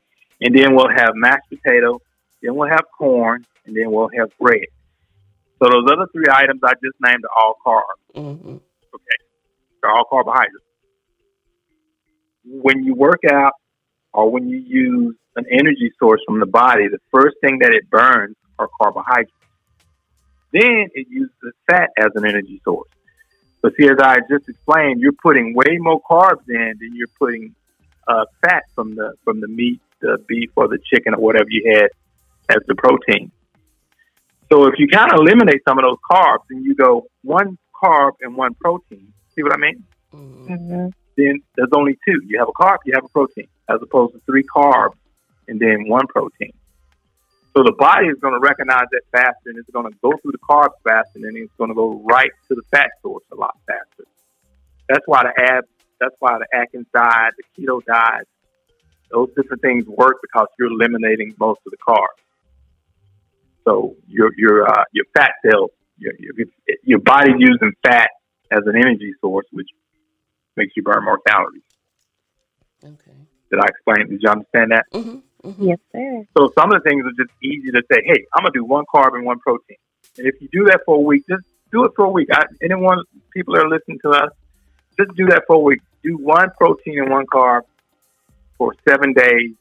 and 0.41 0.57
then 0.57 0.75
we'll 0.75 0.89
have 0.89 1.11
mashed 1.15 1.49
potato, 1.49 2.01
then 2.43 2.55
we'll 2.55 2.69
have 2.69 2.85
corn, 2.97 3.45
and 3.67 3.77
then 3.77 3.91
we'll 3.91 4.11
have 4.17 4.31
bread. 4.39 4.67
So 5.59 5.69
those 5.71 5.87
other 5.91 6.07
three 6.13 6.27
items 6.31 6.61
I 6.65 6.73
just 6.83 6.97
named 7.01 7.25
are 7.25 7.45
all 7.45 7.57
carbs. 7.65 8.15
Mhm. 8.17 8.61
Okay, 8.95 9.19
they're 9.81 9.91
all 9.91 10.05
carbohydrates. 10.05 10.65
When 12.45 12.83
you 12.83 12.95
work 12.95 13.21
out 13.31 13.53
or 14.13 14.31
when 14.31 14.49
you 14.49 14.59
use 14.59 15.17
an 15.37 15.45
energy 15.51 15.91
source 15.99 16.21
from 16.27 16.41
the 16.41 16.47
body, 16.47 16.89
the 16.89 16.99
first 17.11 17.37
thing 17.41 17.59
that 17.61 17.73
it 17.73 17.89
burns 17.91 18.37
are 18.59 18.69
carbohydrates. 18.81 19.33
Then 20.53 20.89
it 20.95 21.07
uses 21.09 21.33
fat 21.71 21.91
as 21.99 22.11
an 22.15 22.27
energy 22.27 22.61
source. 22.65 22.89
But 23.63 23.73
see, 23.79 23.87
as 23.87 23.99
I 24.01 24.19
just 24.29 24.49
explained, 24.49 25.01
you're 25.01 25.13
putting 25.13 25.55
way 25.55 25.79
more 25.79 26.01
carbs 26.03 26.47
in 26.49 26.75
than 26.81 26.95
you're 26.95 27.09
putting 27.19 27.55
uh, 28.07 28.25
fat 28.45 28.65
from 28.75 28.95
the 28.95 29.15
from 29.25 29.41
the 29.41 29.49
meat, 29.49 29.81
the 30.01 30.19
beef, 30.27 30.51
or 30.57 30.69
the 30.69 30.79
chicken, 30.93 31.15
or 31.15 31.21
whatever 31.21 31.47
you 31.49 31.73
had 31.73 31.89
as 32.57 32.63
the 32.67 32.75
protein. 32.75 33.31
So 34.51 34.67
if 34.67 34.75
you 34.79 34.89
kind 34.89 35.11
of 35.13 35.21
eliminate 35.21 35.63
some 35.67 35.79
of 35.79 35.85
those 35.85 35.97
carbs 36.11 36.45
and 36.51 36.65
you 36.65 36.75
go 36.75 37.07
one 37.23 37.57
carb 37.83 38.13
and 38.21 38.37
one 38.37 38.55
protein, 38.55 39.13
see 39.35 39.43
what 39.43 39.55
I 39.55 39.57
mean? 39.57 39.85
Mhm. 40.13 40.49
Mm-hmm. 40.49 40.89
Then 41.17 41.41
there's 41.57 41.71
only 41.75 41.99
two. 42.07 42.21
You 42.27 42.39
have 42.39 42.49
a 42.49 42.53
carb, 42.53 42.79
you 42.85 42.93
have 42.95 43.05
a 43.05 43.09
protein, 43.09 43.49
as 43.69 43.81
opposed 43.83 44.15
to 44.15 44.21
three 44.27 44.45
carbs 44.45 44.95
and 45.49 45.61
then 45.61 45.89
one 45.89 46.07
protein. 46.07 46.53
So 47.55 47.63
the 47.63 47.75
body 47.79 48.07
is 48.07 48.19
going 48.21 48.33
to 48.33 48.41
recognize 48.41 48.87
that 48.93 49.03
faster 49.11 49.51
and 49.51 49.59
it's 49.59 49.69
going 49.71 49.91
to 49.91 49.97
go 50.01 50.13
through 50.23 50.33
the 50.33 50.39
carbs 50.39 50.73
faster 50.85 51.13
and 51.17 51.25
then 51.25 51.37
it's 51.37 51.53
going 51.59 51.69
to 51.69 51.75
go 51.75 52.01
right 52.05 52.31
to 52.49 52.55
the 52.55 52.63
fat 52.71 52.91
source 53.03 53.25
a 53.31 53.35
lot 53.35 53.57
faster. 53.67 54.09
That's 54.89 55.07
why 55.07 55.25
the 55.25 55.53
ab, 55.53 55.65
that's 56.01 56.15
why 56.19 56.39
the 56.39 56.47
Atkins 56.57 56.87
diet, 56.95 57.35
the 57.37 57.45
keto 57.63 57.85
diet, 57.85 58.27
those 59.11 59.29
different 59.37 59.61
things 59.61 59.87
work 59.87 60.17
because 60.23 60.49
you're 60.59 60.73
eliminating 60.73 61.35
most 61.39 61.61
of 61.67 61.73
the 61.73 61.77
carbs. 61.77 62.21
So 63.65 63.97
your 64.09 64.33
your 64.37 64.69
uh, 64.69 64.85
your 64.93 65.05
fat 65.15 65.33
cells, 65.45 65.71
your, 65.99 66.15
your 66.19 66.35
your 66.83 66.99
body's 66.99 67.37
using 67.39 67.73
fat 67.87 68.11
as 68.51 68.67
an 68.67 68.75
energy 68.77 69.13
source, 69.21 69.47
which 69.53 69.69
makes 70.57 70.73
you 70.77 70.83
burn 70.83 71.05
more 71.05 71.19
calories. 71.27 71.63
Okay. 72.85 73.17
Did 73.51 73.61
I 73.61 73.67
explain? 73.69 74.09
Did 74.09 74.23
you 74.23 74.31
understand 74.31 74.73
that? 74.73 74.87
Mhm. 74.93 75.23
Mhm. 75.45 75.55
Yes, 75.59 75.79
sir. 75.93 76.27
So 76.37 76.51
some 76.59 76.73
of 76.73 76.83
the 76.83 76.89
things 76.89 77.05
are 77.05 77.13
just 77.13 77.33
easy 77.43 77.71
to 77.71 77.83
say. 77.91 78.03
Hey, 78.05 78.27
I'm 78.35 78.43
gonna 78.43 78.53
do 78.53 78.65
one 78.65 78.85
carb 78.93 79.15
and 79.15 79.25
one 79.25 79.39
protein, 79.41 79.77
and 80.19 80.27
if 80.27 80.41
you 80.41 80.49
do 80.53 80.65
that 80.65 80.81
for 80.85 80.97
a 80.97 81.01
week, 81.01 81.25
just 81.29 81.45
do 81.71 81.85
it 81.85 81.93
for 81.97 82.07
a 82.07 82.11
week. 82.11 82.29
I, 82.33 82.45
anyone, 82.63 82.99
people 83.33 83.55
that 83.55 83.65
are 83.65 83.69
listening 83.69 83.99
to 84.05 84.11
us, 84.11 84.31
just 84.99 85.15
do 85.17 85.27
that 85.27 85.45
for 85.47 85.57
a 85.57 85.61
week. 85.61 85.81
Do 86.03 86.17
one 86.17 86.51
protein 86.59 86.99
and 87.01 87.11
one 87.11 87.27
carb 87.27 87.63
for 88.59 88.75
seven 88.89 89.13
days. 89.13 89.55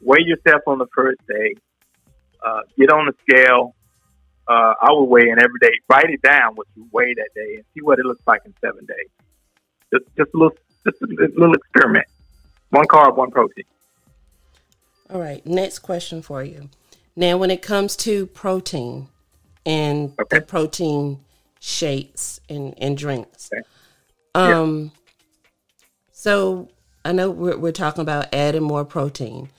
Weigh 0.00 0.24
yourself 0.24 0.62
on 0.66 0.78
the 0.78 0.86
first 0.94 1.20
day. 1.26 1.54
Uh, 2.44 2.62
get 2.78 2.90
on 2.90 3.06
the 3.06 3.14
scale. 3.28 3.74
Uh, 4.48 4.74
I 4.80 4.92
would 4.92 5.04
weigh 5.04 5.28
in 5.28 5.38
every 5.38 5.58
day. 5.60 5.72
Write 5.88 6.10
it 6.10 6.22
down 6.22 6.54
what 6.56 6.66
you 6.74 6.88
weigh 6.90 7.14
that 7.14 7.28
day 7.34 7.56
and 7.56 7.64
see 7.74 7.82
what 7.82 7.98
it 7.98 8.06
looks 8.06 8.22
like 8.26 8.40
in 8.44 8.54
seven 8.60 8.86
days. 8.86 9.10
Just, 9.92 10.04
just 10.16 10.30
a 10.34 10.36
little, 10.36 10.56
just 10.86 11.02
a 11.02 11.06
little 11.06 11.54
experiment. 11.54 12.06
One 12.70 12.86
carb, 12.86 13.16
one 13.16 13.30
protein. 13.30 13.64
All 15.08 15.20
right. 15.20 15.44
Next 15.44 15.80
question 15.80 16.22
for 16.22 16.42
you. 16.44 16.70
Now, 17.16 17.36
when 17.36 17.50
it 17.50 17.62
comes 17.62 17.96
to 17.96 18.26
protein 18.26 19.08
and 19.66 20.12
Okay. 20.20 20.38
the 20.38 20.42
protein 20.42 21.20
shakes 21.58 22.40
and, 22.48 22.74
and 22.78 22.96
drinks, 22.96 23.50
Okay. 23.52 24.52
um, 24.52 24.92
so 26.12 26.68
I 27.04 27.12
know 27.12 27.30
we're, 27.30 27.58
we're 27.58 27.72
talking 27.72 28.02
about 28.02 28.32
adding 28.32 28.62
more 28.62 28.84
protein. 28.84 29.50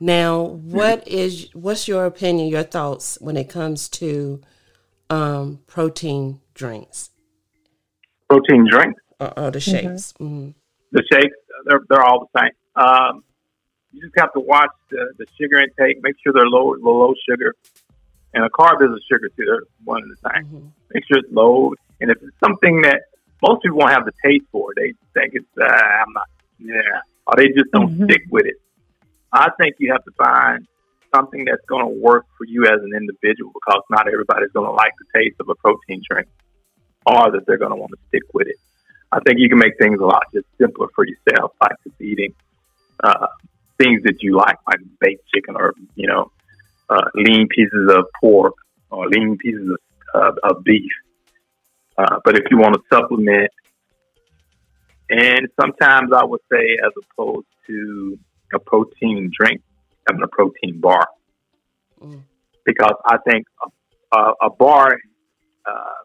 Now, 0.00 0.42
what 0.42 1.06
is 1.06 1.48
what's 1.54 1.86
your 1.88 2.04
opinion, 2.04 2.48
your 2.48 2.64
thoughts 2.64 3.16
when 3.20 3.36
it 3.36 3.48
comes 3.48 3.88
to 3.90 4.42
um, 5.08 5.60
protein 5.66 6.40
drinks 6.52 7.10
Protein 8.28 8.66
drink. 8.68 8.96
Or, 9.20 9.38
or 9.38 9.50
the 9.50 9.60
shakes? 9.60 10.12
hmm 10.18 10.50
the 10.92 11.02
shakes, 11.12 11.36
they're, 11.66 11.80
they're 11.90 12.02
all 12.04 12.26
the 12.32 12.40
same. 12.40 12.52
Um, 12.82 13.24
you 13.92 14.00
just 14.00 14.14
have 14.18 14.32
to 14.34 14.40
watch 14.40 14.70
the, 14.90 15.12
the 15.18 15.26
sugar 15.38 15.58
intake, 15.58 15.98
make 16.02 16.14
sure 16.22 16.32
they're 16.32 16.46
low, 16.46 16.74
low, 16.80 16.98
low 17.08 17.14
sugar. 17.28 17.54
And 18.32 18.44
a 18.44 18.48
carb 18.48 18.80
is 18.82 18.90
a 18.90 19.00
sugar 19.12 19.28
too. 19.36 19.44
They're 19.44 19.62
one 19.84 20.02
and 20.02 20.12
the 20.12 20.30
same. 20.32 20.44
hmm 20.46 20.66
Make 20.94 21.04
sure 21.06 21.18
it's 21.18 21.32
low. 21.32 21.72
And 22.00 22.10
if 22.10 22.18
it's 22.22 22.36
something 22.42 22.82
that 22.82 23.00
most 23.42 23.62
people 23.62 23.78
won't 23.78 23.92
have 23.92 24.04
the 24.06 24.12
taste 24.24 24.44
for, 24.52 24.72
they 24.76 24.92
think 25.12 25.34
it's, 25.34 25.46
uh, 25.60 25.64
I'm 25.66 26.12
not, 26.14 26.28
yeah, 26.58 27.00
or 27.26 27.34
they 27.36 27.48
just 27.48 27.70
don't 27.72 27.90
Mhm. 27.98 28.04
stick 28.04 28.22
with 28.30 28.46
it. 28.46 28.56
I 29.32 29.50
think 29.60 29.74
you 29.78 29.92
have 29.92 30.04
to 30.04 30.12
find 30.16 30.66
something 31.14 31.44
that's 31.44 31.64
going 31.68 31.82
to 31.84 32.00
work 32.00 32.24
for 32.38 32.44
you 32.46 32.64
as 32.64 32.80
an 32.80 32.92
individual 32.96 33.50
because 33.52 33.82
not 33.90 34.06
everybody's 34.08 34.52
going 34.52 34.66
to 34.66 34.72
like 34.72 34.92
the 34.98 35.18
taste 35.20 35.36
of 35.40 35.48
a 35.48 35.54
protein 35.56 36.00
drink 36.08 36.28
or 37.04 37.30
that 37.32 37.42
they're 37.46 37.58
going 37.58 37.72
to 37.72 37.76
want 37.76 37.90
to 37.90 37.98
stick 38.08 38.22
with 38.32 38.46
it. 38.46 38.56
I 39.12 39.20
think 39.20 39.38
you 39.38 39.48
can 39.48 39.58
make 39.58 39.78
things 39.78 40.00
a 40.00 40.04
lot 40.04 40.24
just 40.34 40.46
simpler 40.60 40.88
for 40.94 41.04
yourself, 41.06 41.52
like 41.60 41.76
just 41.84 42.00
eating 42.00 42.34
uh, 43.02 43.26
things 43.78 44.02
that 44.04 44.22
you 44.22 44.36
like, 44.36 44.58
like 44.66 44.80
baked 45.00 45.26
chicken 45.32 45.54
or 45.56 45.74
you 45.94 46.06
know, 46.06 46.30
uh, 46.90 47.08
lean 47.14 47.48
pieces 47.48 47.90
of 47.90 48.06
pork 48.20 48.54
or 48.90 49.08
lean 49.08 49.36
pieces 49.38 49.70
of, 50.14 50.22
of, 50.22 50.38
of 50.44 50.64
beef. 50.64 50.92
Uh, 51.98 52.18
but 52.24 52.36
if 52.36 52.44
you 52.50 52.58
want 52.58 52.74
to 52.74 52.80
supplement, 52.92 53.50
and 55.08 55.48
sometimes 55.60 56.10
I 56.12 56.24
would 56.24 56.40
say, 56.52 56.76
as 56.84 56.92
opposed 57.02 57.46
to 57.68 58.18
a 58.52 58.58
protein 58.58 59.30
drink, 59.38 59.62
having 60.08 60.22
a 60.22 60.28
protein 60.28 60.80
bar, 60.80 61.06
Mm. 62.02 62.20
because 62.66 62.92
I 63.06 63.16
think 63.26 63.46
a, 63.64 64.18
a, 64.18 64.32
a 64.42 64.50
bar 64.50 64.98
uh, 65.64 66.02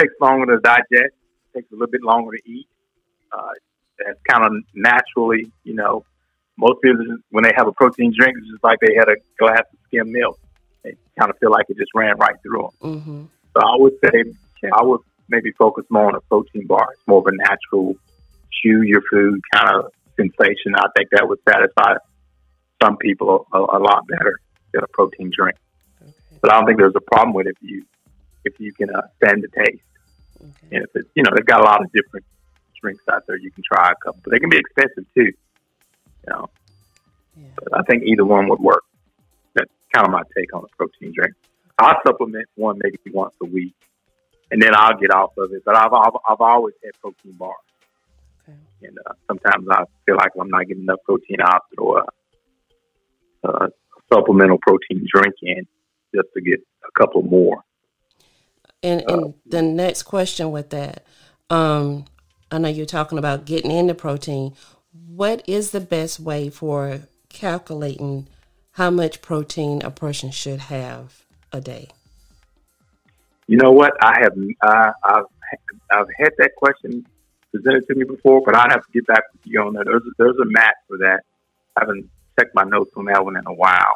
takes 0.00 0.14
longer 0.20 0.46
to 0.56 0.60
digest, 0.60 1.14
takes 1.56 1.70
a 1.72 1.74
little 1.74 1.90
bit 1.90 2.02
longer 2.02 2.36
to 2.36 2.50
eat. 2.50 2.68
Uh, 3.32 3.52
that's 3.98 4.20
kind 4.28 4.44
of 4.44 4.52
naturally, 4.74 5.50
you 5.64 5.74
know, 5.74 6.04
most 6.58 6.80
people 6.82 7.04
when 7.30 7.44
they 7.44 7.52
have 7.56 7.66
a 7.66 7.72
protein 7.72 8.12
drink, 8.16 8.36
it's 8.38 8.50
just 8.50 8.64
like 8.64 8.78
they 8.80 8.94
had 8.94 9.08
a 9.08 9.16
glass 9.38 9.64
of 9.72 9.78
skim 9.86 10.12
milk. 10.12 10.38
They 10.82 10.94
kind 11.18 11.30
of 11.30 11.38
feel 11.38 11.50
like 11.50 11.66
it 11.68 11.76
just 11.76 11.90
ran 11.94 12.16
right 12.18 12.36
through 12.42 12.70
them. 12.80 13.04
hmm 13.04 13.24
So 13.54 13.66
I 13.66 13.76
would 13.76 13.94
say 14.04 14.24
I 14.72 14.82
would 14.82 15.00
maybe 15.28 15.52
focus 15.52 15.84
more 15.90 16.08
on 16.08 16.14
a 16.14 16.20
protein 16.22 16.66
bar. 16.66 16.88
It's 16.92 17.06
more 17.06 17.20
of 17.20 17.26
a 17.26 17.36
natural 17.36 17.94
chew 18.52 18.82
your 18.82 19.02
food 19.10 19.40
kind 19.52 19.68
of 19.76 19.92
sensation. 20.16 20.74
I 20.76 20.86
think 20.96 21.10
that 21.10 21.28
would 21.28 21.40
satisfy 21.48 21.94
some 22.82 22.96
people 22.96 23.46
a, 23.52 23.58
a 23.58 23.80
lot 23.80 24.06
better 24.08 24.40
than 24.72 24.82
a 24.82 24.88
protein 24.88 25.30
drink. 25.36 25.56
Okay. 26.02 26.12
But 26.40 26.52
I 26.52 26.56
don't 26.56 26.66
think 26.66 26.78
there's 26.78 26.96
a 26.96 27.00
problem 27.00 27.34
with 27.34 27.46
it 27.46 27.56
if 27.60 27.70
you 27.70 27.84
if 28.44 28.60
you 28.60 28.72
can 28.72 28.90
uh, 28.90 29.02
stand 29.16 29.42
the 29.42 29.48
taste. 29.48 29.82
Okay. 30.48 30.76
And 30.76 30.84
if 30.84 30.90
it's 30.94 31.08
you 31.14 31.22
know 31.22 31.30
they've 31.34 31.46
got 31.46 31.60
a 31.60 31.64
lot 31.64 31.80
of 31.82 31.90
different 31.92 32.24
drinks 32.80 33.02
out 33.10 33.26
there, 33.26 33.36
you 33.36 33.50
can 33.50 33.62
try 33.70 33.90
a 33.90 33.94
couple, 34.04 34.20
but 34.24 34.30
they 34.32 34.38
can 34.38 34.50
be 34.50 34.58
expensive 34.58 35.04
too. 35.14 35.24
You 35.24 36.28
know, 36.28 36.46
Yeah. 37.36 37.48
but 37.56 37.78
I 37.80 37.82
think 37.82 38.04
either 38.04 38.24
one 38.24 38.48
would 38.48 38.60
work. 38.60 38.84
That's 39.54 39.70
kind 39.94 40.06
of 40.06 40.12
my 40.12 40.22
take 40.36 40.54
on 40.54 40.64
a 40.64 40.76
protein 40.76 41.12
drink. 41.14 41.34
I'll 41.78 41.96
supplement 42.06 42.46
one 42.54 42.78
maybe 42.82 42.98
once 43.12 43.34
a 43.42 43.46
week, 43.46 43.74
and 44.50 44.60
then 44.62 44.70
I'll 44.74 44.96
get 44.98 45.12
off 45.12 45.36
of 45.38 45.52
it. 45.52 45.62
But 45.64 45.76
I've 45.76 45.92
I've, 45.92 46.16
I've 46.28 46.40
always 46.40 46.74
had 46.84 46.92
protein 47.00 47.32
bars, 47.32 47.54
Okay. 48.48 48.58
and 48.82 48.98
uh, 49.06 49.12
sometimes 49.26 49.66
I 49.70 49.84
feel 50.04 50.16
like 50.16 50.32
I'm 50.40 50.48
not 50.48 50.66
getting 50.66 50.84
enough 50.84 51.00
protein. 51.04 51.38
I'll 51.42 51.60
throw 51.74 51.98
a, 51.98 52.04
a 53.48 53.68
supplemental 54.12 54.58
protein 54.62 55.06
drink 55.12 55.34
in 55.42 55.66
just 56.14 56.28
to 56.34 56.40
get 56.40 56.60
a 56.86 56.92
couple 56.98 57.22
more. 57.22 57.62
And 58.82 59.02
and 59.08 59.34
the 59.44 59.62
next 59.62 60.04
question 60.04 60.50
with 60.50 60.70
that, 60.70 61.04
um, 61.50 62.04
I 62.50 62.58
know 62.58 62.68
you're 62.68 62.86
talking 62.86 63.18
about 63.18 63.44
getting 63.44 63.70
into 63.70 63.94
protein. 63.94 64.54
What 64.92 65.42
is 65.46 65.70
the 65.70 65.80
best 65.80 66.20
way 66.20 66.50
for 66.50 67.00
calculating 67.28 68.28
how 68.72 68.90
much 68.90 69.22
protein 69.22 69.82
a 69.82 69.90
person 69.90 70.30
should 70.30 70.60
have 70.60 71.24
a 71.52 71.60
day? 71.60 71.88
You 73.46 73.56
know 73.56 73.72
what? 73.72 73.92
I 74.02 74.20
have 74.20 74.32
uh, 74.60 74.92
I've 75.04 75.24
I've 75.90 76.08
had 76.18 76.30
that 76.38 76.54
question 76.56 77.06
presented 77.52 77.86
to 77.88 77.94
me 77.94 78.04
before, 78.04 78.42
but 78.44 78.56
I'd 78.56 78.72
have 78.72 78.84
to 78.84 78.92
get 78.92 79.06
back 79.06 79.22
with 79.32 79.42
you 79.44 79.60
on 79.60 79.74
that. 79.74 79.86
There's 79.86 80.02
a, 80.02 80.10
there's 80.18 80.38
a 80.38 80.44
match 80.46 80.74
for 80.88 80.98
that. 80.98 81.20
I 81.76 81.80
haven't 81.82 82.10
checked 82.38 82.54
my 82.54 82.64
notes 82.64 82.90
on 82.96 83.06
that 83.06 83.24
one 83.24 83.36
in 83.36 83.46
a 83.46 83.54
while. 83.54 83.94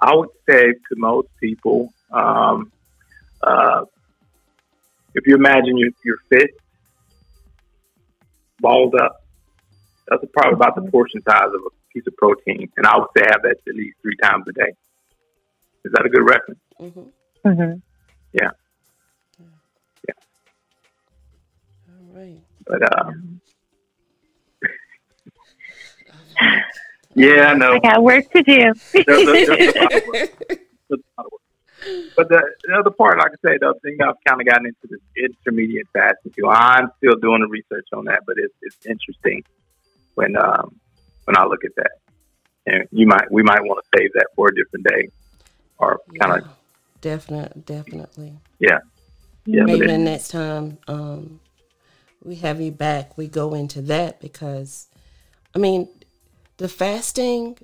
I 0.00 0.14
would 0.14 0.30
say 0.48 0.72
to 0.72 0.96
most 0.96 1.28
people, 1.40 1.92
um, 2.10 2.72
uh, 3.42 3.84
if 5.14 5.26
you 5.26 5.34
imagine 5.34 5.76
your, 5.76 5.90
your 6.04 6.16
fist 6.28 6.54
balled 8.60 8.94
up, 8.94 9.24
that's 10.08 10.24
probably 10.32 10.54
about 10.54 10.74
the 10.74 10.90
portion 10.90 11.22
size 11.22 11.46
of 11.46 11.60
a 11.66 11.70
piece 11.92 12.06
of 12.06 12.16
protein. 12.16 12.70
And 12.76 12.86
I 12.86 12.96
would 12.96 13.08
say 13.16 13.24
have 13.30 13.42
that 13.42 13.56
at 13.68 13.74
least 13.74 13.96
three 14.02 14.16
times 14.22 14.44
a 14.48 14.52
day. 14.52 14.72
Is 15.84 15.92
that 15.92 16.06
a 16.06 16.08
good 16.08 16.22
reference? 16.22 16.60
Mm-hmm. 16.80 17.48
Mm-hmm. 17.48 17.78
Yeah. 18.32 18.50
Yeah. 20.08 20.14
All 21.90 22.14
right. 22.14 22.40
But, 22.66 22.98
um, 22.98 23.40
yeah, 27.14 27.46
I 27.48 27.54
know. 27.54 27.72
I 27.74 27.78
got 27.80 28.02
work 28.02 28.30
to 28.32 28.42
do. 28.42 28.72
there's, 28.92 29.04
there's, 29.04 29.74
there's 30.88 31.02
but 32.16 32.28
the, 32.28 32.42
the, 32.64 32.74
other 32.78 32.90
part, 32.90 33.18
like 33.18 33.32
I 33.32 33.48
say, 33.48 33.58
the 33.58 33.74
thing 33.82 33.98
I've 34.00 34.16
kind 34.26 34.40
of 34.40 34.46
gotten 34.46 34.66
into 34.66 34.86
this 34.88 35.00
intermediate 35.16 35.88
fasting 35.92 36.32
too. 36.32 36.48
I'm 36.48 36.90
still 36.98 37.16
doing 37.16 37.40
the 37.40 37.48
research 37.48 37.86
on 37.92 38.04
that, 38.06 38.20
but 38.26 38.36
it's 38.38 38.54
it's 38.62 38.86
interesting 38.86 39.42
when 40.14 40.36
um, 40.36 40.74
when 41.24 41.36
I 41.36 41.44
look 41.44 41.64
at 41.64 41.74
that. 41.76 41.90
And 42.66 42.86
you 42.92 43.06
might 43.06 43.30
we 43.30 43.42
might 43.42 43.62
want 43.62 43.84
to 43.84 43.98
save 43.98 44.12
that 44.14 44.26
for 44.36 44.48
a 44.48 44.54
different 44.54 44.86
day, 44.86 45.08
or 45.78 46.00
kind 46.20 46.40
of 46.40 46.46
yeah, 46.46 46.52
definitely, 47.00 47.62
definitely. 47.66 48.32
Yeah, 48.60 48.78
yeah. 49.44 49.64
Maybe 49.64 49.86
the 49.86 49.98
next 49.98 50.28
time 50.28 50.78
um, 50.86 51.40
we 52.24 52.36
have 52.36 52.60
you 52.60 52.70
back, 52.70 53.18
we 53.18 53.26
go 53.26 53.54
into 53.54 53.82
that 53.82 54.20
because, 54.20 54.88
I 55.54 55.58
mean, 55.58 55.88
the 56.58 56.68
fasting 56.68 57.58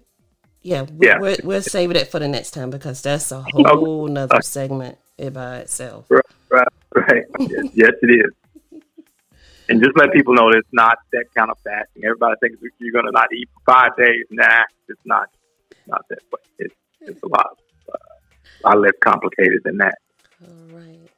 yeah, 0.69 0.87
yeah. 1.01 1.19
We'll, 1.19 1.37
we'll 1.45 1.63
save 1.63 1.91
it 1.93 2.09
for 2.09 2.19
the 2.19 2.29
next 2.29 2.51
time 2.51 2.69
because 2.69 3.01
that's 3.01 3.33
a 3.33 3.41
whole 3.41 4.05
okay. 4.05 4.13
nother 4.13 4.43
segment 4.43 4.99
by 5.33 5.61
itself. 5.61 6.05
Right, 6.11 6.23
right, 6.51 6.69
right. 6.95 7.25
yes, 7.41 7.65
yes, 7.73 7.93
it 8.03 8.11
is. 8.11 8.83
And 9.71 9.83
just 9.83 9.97
let 9.97 10.13
people 10.13 10.35
know 10.35 10.51
that 10.51 10.59
it's 10.59 10.69
not 10.73 10.99
that 11.13 11.25
kind 11.35 11.51
of 11.51 11.59
fasting. 11.65 12.05
Everybody 12.05 12.37
thinks 12.41 12.59
you're 12.79 12.93
going 12.93 13.07
to 13.07 13.13
not 13.13 13.33
eat 13.33 13.49
for 13.55 13.73
five 13.73 13.97
days. 13.97 14.25
Nah, 14.31 14.65
it's 14.89 15.01
not. 15.07 15.29
It's 15.71 15.81
not 15.87 16.05
that 16.11 16.19
way. 16.33 16.41
It's, 16.59 16.75
it's 17.01 17.23
a 17.23 17.29
lot, 17.29 17.59
uh, 17.91 17.97
a 18.65 18.69
lot 18.69 18.81
less 18.81 18.93
complicated 19.01 19.63
than 19.65 19.79
that. 19.79 19.99
All 20.43 20.79
right. 20.79 21.09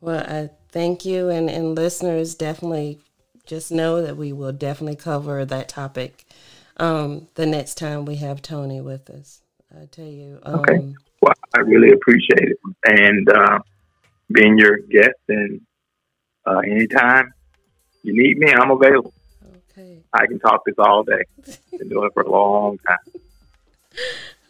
Well, 0.00 0.24
I 0.28 0.50
thank 0.70 1.04
you, 1.04 1.28
and, 1.28 1.50
and 1.50 1.74
listeners 1.74 2.36
definitely 2.36 3.00
just 3.46 3.72
know 3.72 4.00
that 4.00 4.16
we 4.16 4.32
will 4.32 4.52
definitely 4.52 4.96
cover 4.96 5.44
that 5.44 5.68
topic 5.68 6.24
um, 6.78 7.28
the 7.34 7.46
next 7.46 7.76
time 7.76 8.04
we 8.04 8.16
have 8.16 8.42
Tony 8.42 8.80
with 8.80 9.10
us. 9.10 9.42
I 9.74 9.86
tell 9.86 10.06
you. 10.06 10.38
Um, 10.42 10.60
okay. 10.60 10.94
Well, 11.20 11.34
I 11.56 11.60
really 11.60 11.90
appreciate 11.92 12.50
it, 12.50 12.58
and 12.84 13.28
uh, 13.28 13.58
being 14.30 14.58
your 14.58 14.78
guest. 14.78 15.18
And 15.28 15.60
uh, 16.46 16.58
anytime 16.58 17.32
you 18.02 18.12
need 18.14 18.38
me, 18.38 18.52
I'm 18.52 18.70
available. 18.70 19.14
Okay. 19.70 20.02
I 20.12 20.26
can 20.26 20.38
talk 20.38 20.62
this 20.64 20.76
all 20.78 21.02
day. 21.02 21.24
Been 21.78 21.88
doing 21.88 22.06
it 22.06 22.12
for 22.14 22.22
a 22.22 22.30
long 22.30 22.78
time. 22.78 23.20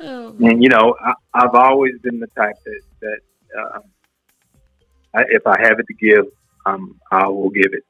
Oh, 0.00 0.34
and 0.40 0.62
you 0.62 0.68
know, 0.68 0.96
I, 1.00 1.40
have 1.40 1.54
always 1.54 1.98
been 2.02 2.18
the 2.18 2.26
type 2.28 2.56
that 2.64 2.80
that 3.00 3.18
uh, 3.58 3.78
I, 5.14 5.22
if 5.28 5.46
I 5.46 5.56
have 5.60 5.78
it 5.78 5.86
to 5.86 5.94
give, 5.94 6.26
um, 6.66 7.00
I 7.10 7.28
will 7.28 7.50
give 7.50 7.72
it. 7.72 7.84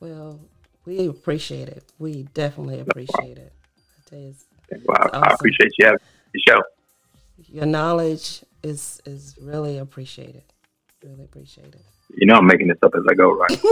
Well, 0.00 0.40
we 0.84 1.06
appreciate 1.06 1.68
it. 1.68 1.84
We 1.98 2.24
definitely 2.34 2.80
appreciate 2.80 3.38
it. 3.38 3.52
I 3.76 4.10
tell 4.10 4.18
you, 4.18 4.34
well, 4.86 4.98
awesome. 5.12 5.24
I 5.24 5.34
appreciate 5.34 5.72
you 5.78 5.86
having 5.86 6.00
the 6.32 6.40
show. 6.48 6.62
Your 7.48 7.66
knowledge 7.66 8.44
is 8.62 9.00
is 9.04 9.36
really 9.40 9.78
appreciated. 9.78 10.44
Really 11.02 11.24
appreciate 11.24 11.74
it. 11.74 11.82
You 12.16 12.26
know, 12.26 12.36
I'm 12.36 12.46
making 12.46 12.68
this 12.68 12.78
up 12.82 12.94
as 12.94 13.02
I 13.08 13.14
go, 13.14 13.32
right? 13.32 13.60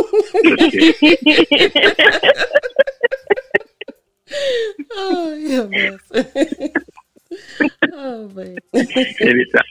oh, 4.92 5.34
yeah, 5.34 5.64
man. 5.64 5.98
oh, 7.92 8.28
man. 8.28 8.58
Anytime 8.74 9.62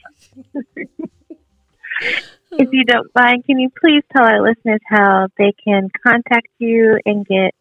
if 2.51 2.69
you 2.71 2.83
don't 2.83 3.09
mind, 3.15 3.45
can 3.45 3.59
you 3.59 3.69
please 3.79 4.03
tell 4.15 4.25
our 4.25 4.41
listeners 4.41 4.81
how 4.87 5.27
they 5.37 5.53
can 5.63 5.89
contact 6.05 6.47
you 6.59 6.99
and 7.05 7.25
get 7.25 7.53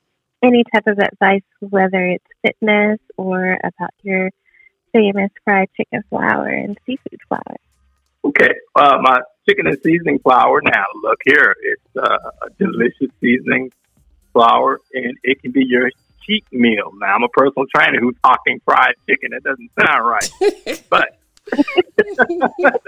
any 0.43 0.65
type 0.73 0.85
of 0.87 0.99
advice, 0.99 1.43
whether 1.61 2.05
it's 2.07 2.25
fitness 2.43 2.99
or 3.17 3.59
about 3.63 3.91
your 4.03 4.31
famous 4.93 5.31
fried 5.45 5.69
chicken 5.77 6.03
flour 6.09 6.49
and 6.49 6.79
seafood 6.87 7.21
flour? 7.29 7.57
Okay, 8.25 8.53
uh, 8.75 8.99
my 9.01 9.21
chicken 9.49 9.67
and 9.67 9.79
seasoning 9.83 10.19
flour. 10.19 10.61
Now, 10.63 10.85
look 11.03 11.21
here, 11.25 11.55
it's 11.63 11.97
uh, 11.97 12.47
a 12.47 12.51
delicious 12.59 13.15
seasoning 13.21 13.71
flour, 14.33 14.81
and 14.93 15.17
it 15.23 15.41
can 15.41 15.53
be 15.53 15.65
your 15.67 15.91
cheat 16.27 16.45
meal. 16.53 16.93
Now, 17.01 17.15
I'm 17.15 17.23
a 17.23 17.29
personal 17.29 17.67
trainer 17.75 17.99
who's 17.99 18.17
talking 18.23 18.61
fried 18.65 18.95
chicken. 19.09 19.31
That 19.33 19.43
doesn't 19.43 19.71
sound 19.79 20.07
right, 20.07 20.85
but 20.91 22.81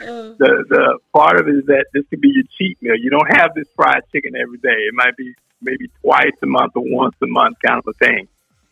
the 0.00 0.64
the 0.68 0.98
part 1.12 1.40
of 1.40 1.48
it 1.48 1.56
is 1.56 1.66
that 1.66 1.86
this 1.92 2.04
could 2.10 2.20
be 2.20 2.28
your 2.28 2.44
cheat 2.58 2.80
meal. 2.82 2.96
You 2.96 3.10
don't 3.10 3.30
have 3.36 3.54
this 3.54 3.66
fried 3.74 4.02
chicken 4.12 4.34
every 4.36 4.58
day. 4.58 4.86
It 4.88 4.94
might 4.94 5.16
be 5.16 5.34
maybe 5.60 5.88
twice 6.02 6.36
a 6.42 6.46
month 6.46 6.72
or 6.74 6.84
once 6.84 7.14
a 7.22 7.26
month 7.26 7.56
kind 7.64 7.78
of 7.78 7.86
a 7.88 8.04
thing. 8.04 8.28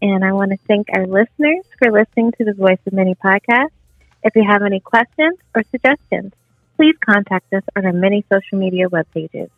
And 0.01 0.23
I 0.23 0.31
want 0.31 0.51
to 0.51 0.57
thank 0.67 0.87
our 0.95 1.05
listeners 1.05 1.65
for 1.77 1.91
listening 1.91 2.31
to 2.37 2.45
the 2.45 2.53
Voice 2.53 2.79
of 2.87 2.93
Many 2.93 3.15
podcast. 3.15 3.69
If 4.23 4.35
you 4.35 4.43
have 4.47 4.63
any 4.63 4.79
questions 4.79 5.37
or 5.55 5.63
suggestions, 5.71 6.33
please 6.77 6.95
contact 7.05 7.53
us 7.53 7.63
on 7.75 7.85
our 7.85 7.93
many 7.93 8.25
social 8.31 8.57
media 8.57 8.89
web 8.89 9.07
pages. 9.13 9.49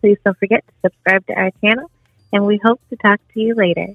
Please 0.00 0.18
don't 0.24 0.36
forget 0.38 0.64
to 0.66 0.72
subscribe 0.82 1.26
to 1.26 1.34
our 1.34 1.50
channel, 1.62 1.90
and 2.32 2.46
we 2.46 2.58
hope 2.62 2.80
to 2.90 2.96
talk 2.96 3.20
to 3.34 3.40
you 3.40 3.54
later. 3.54 3.94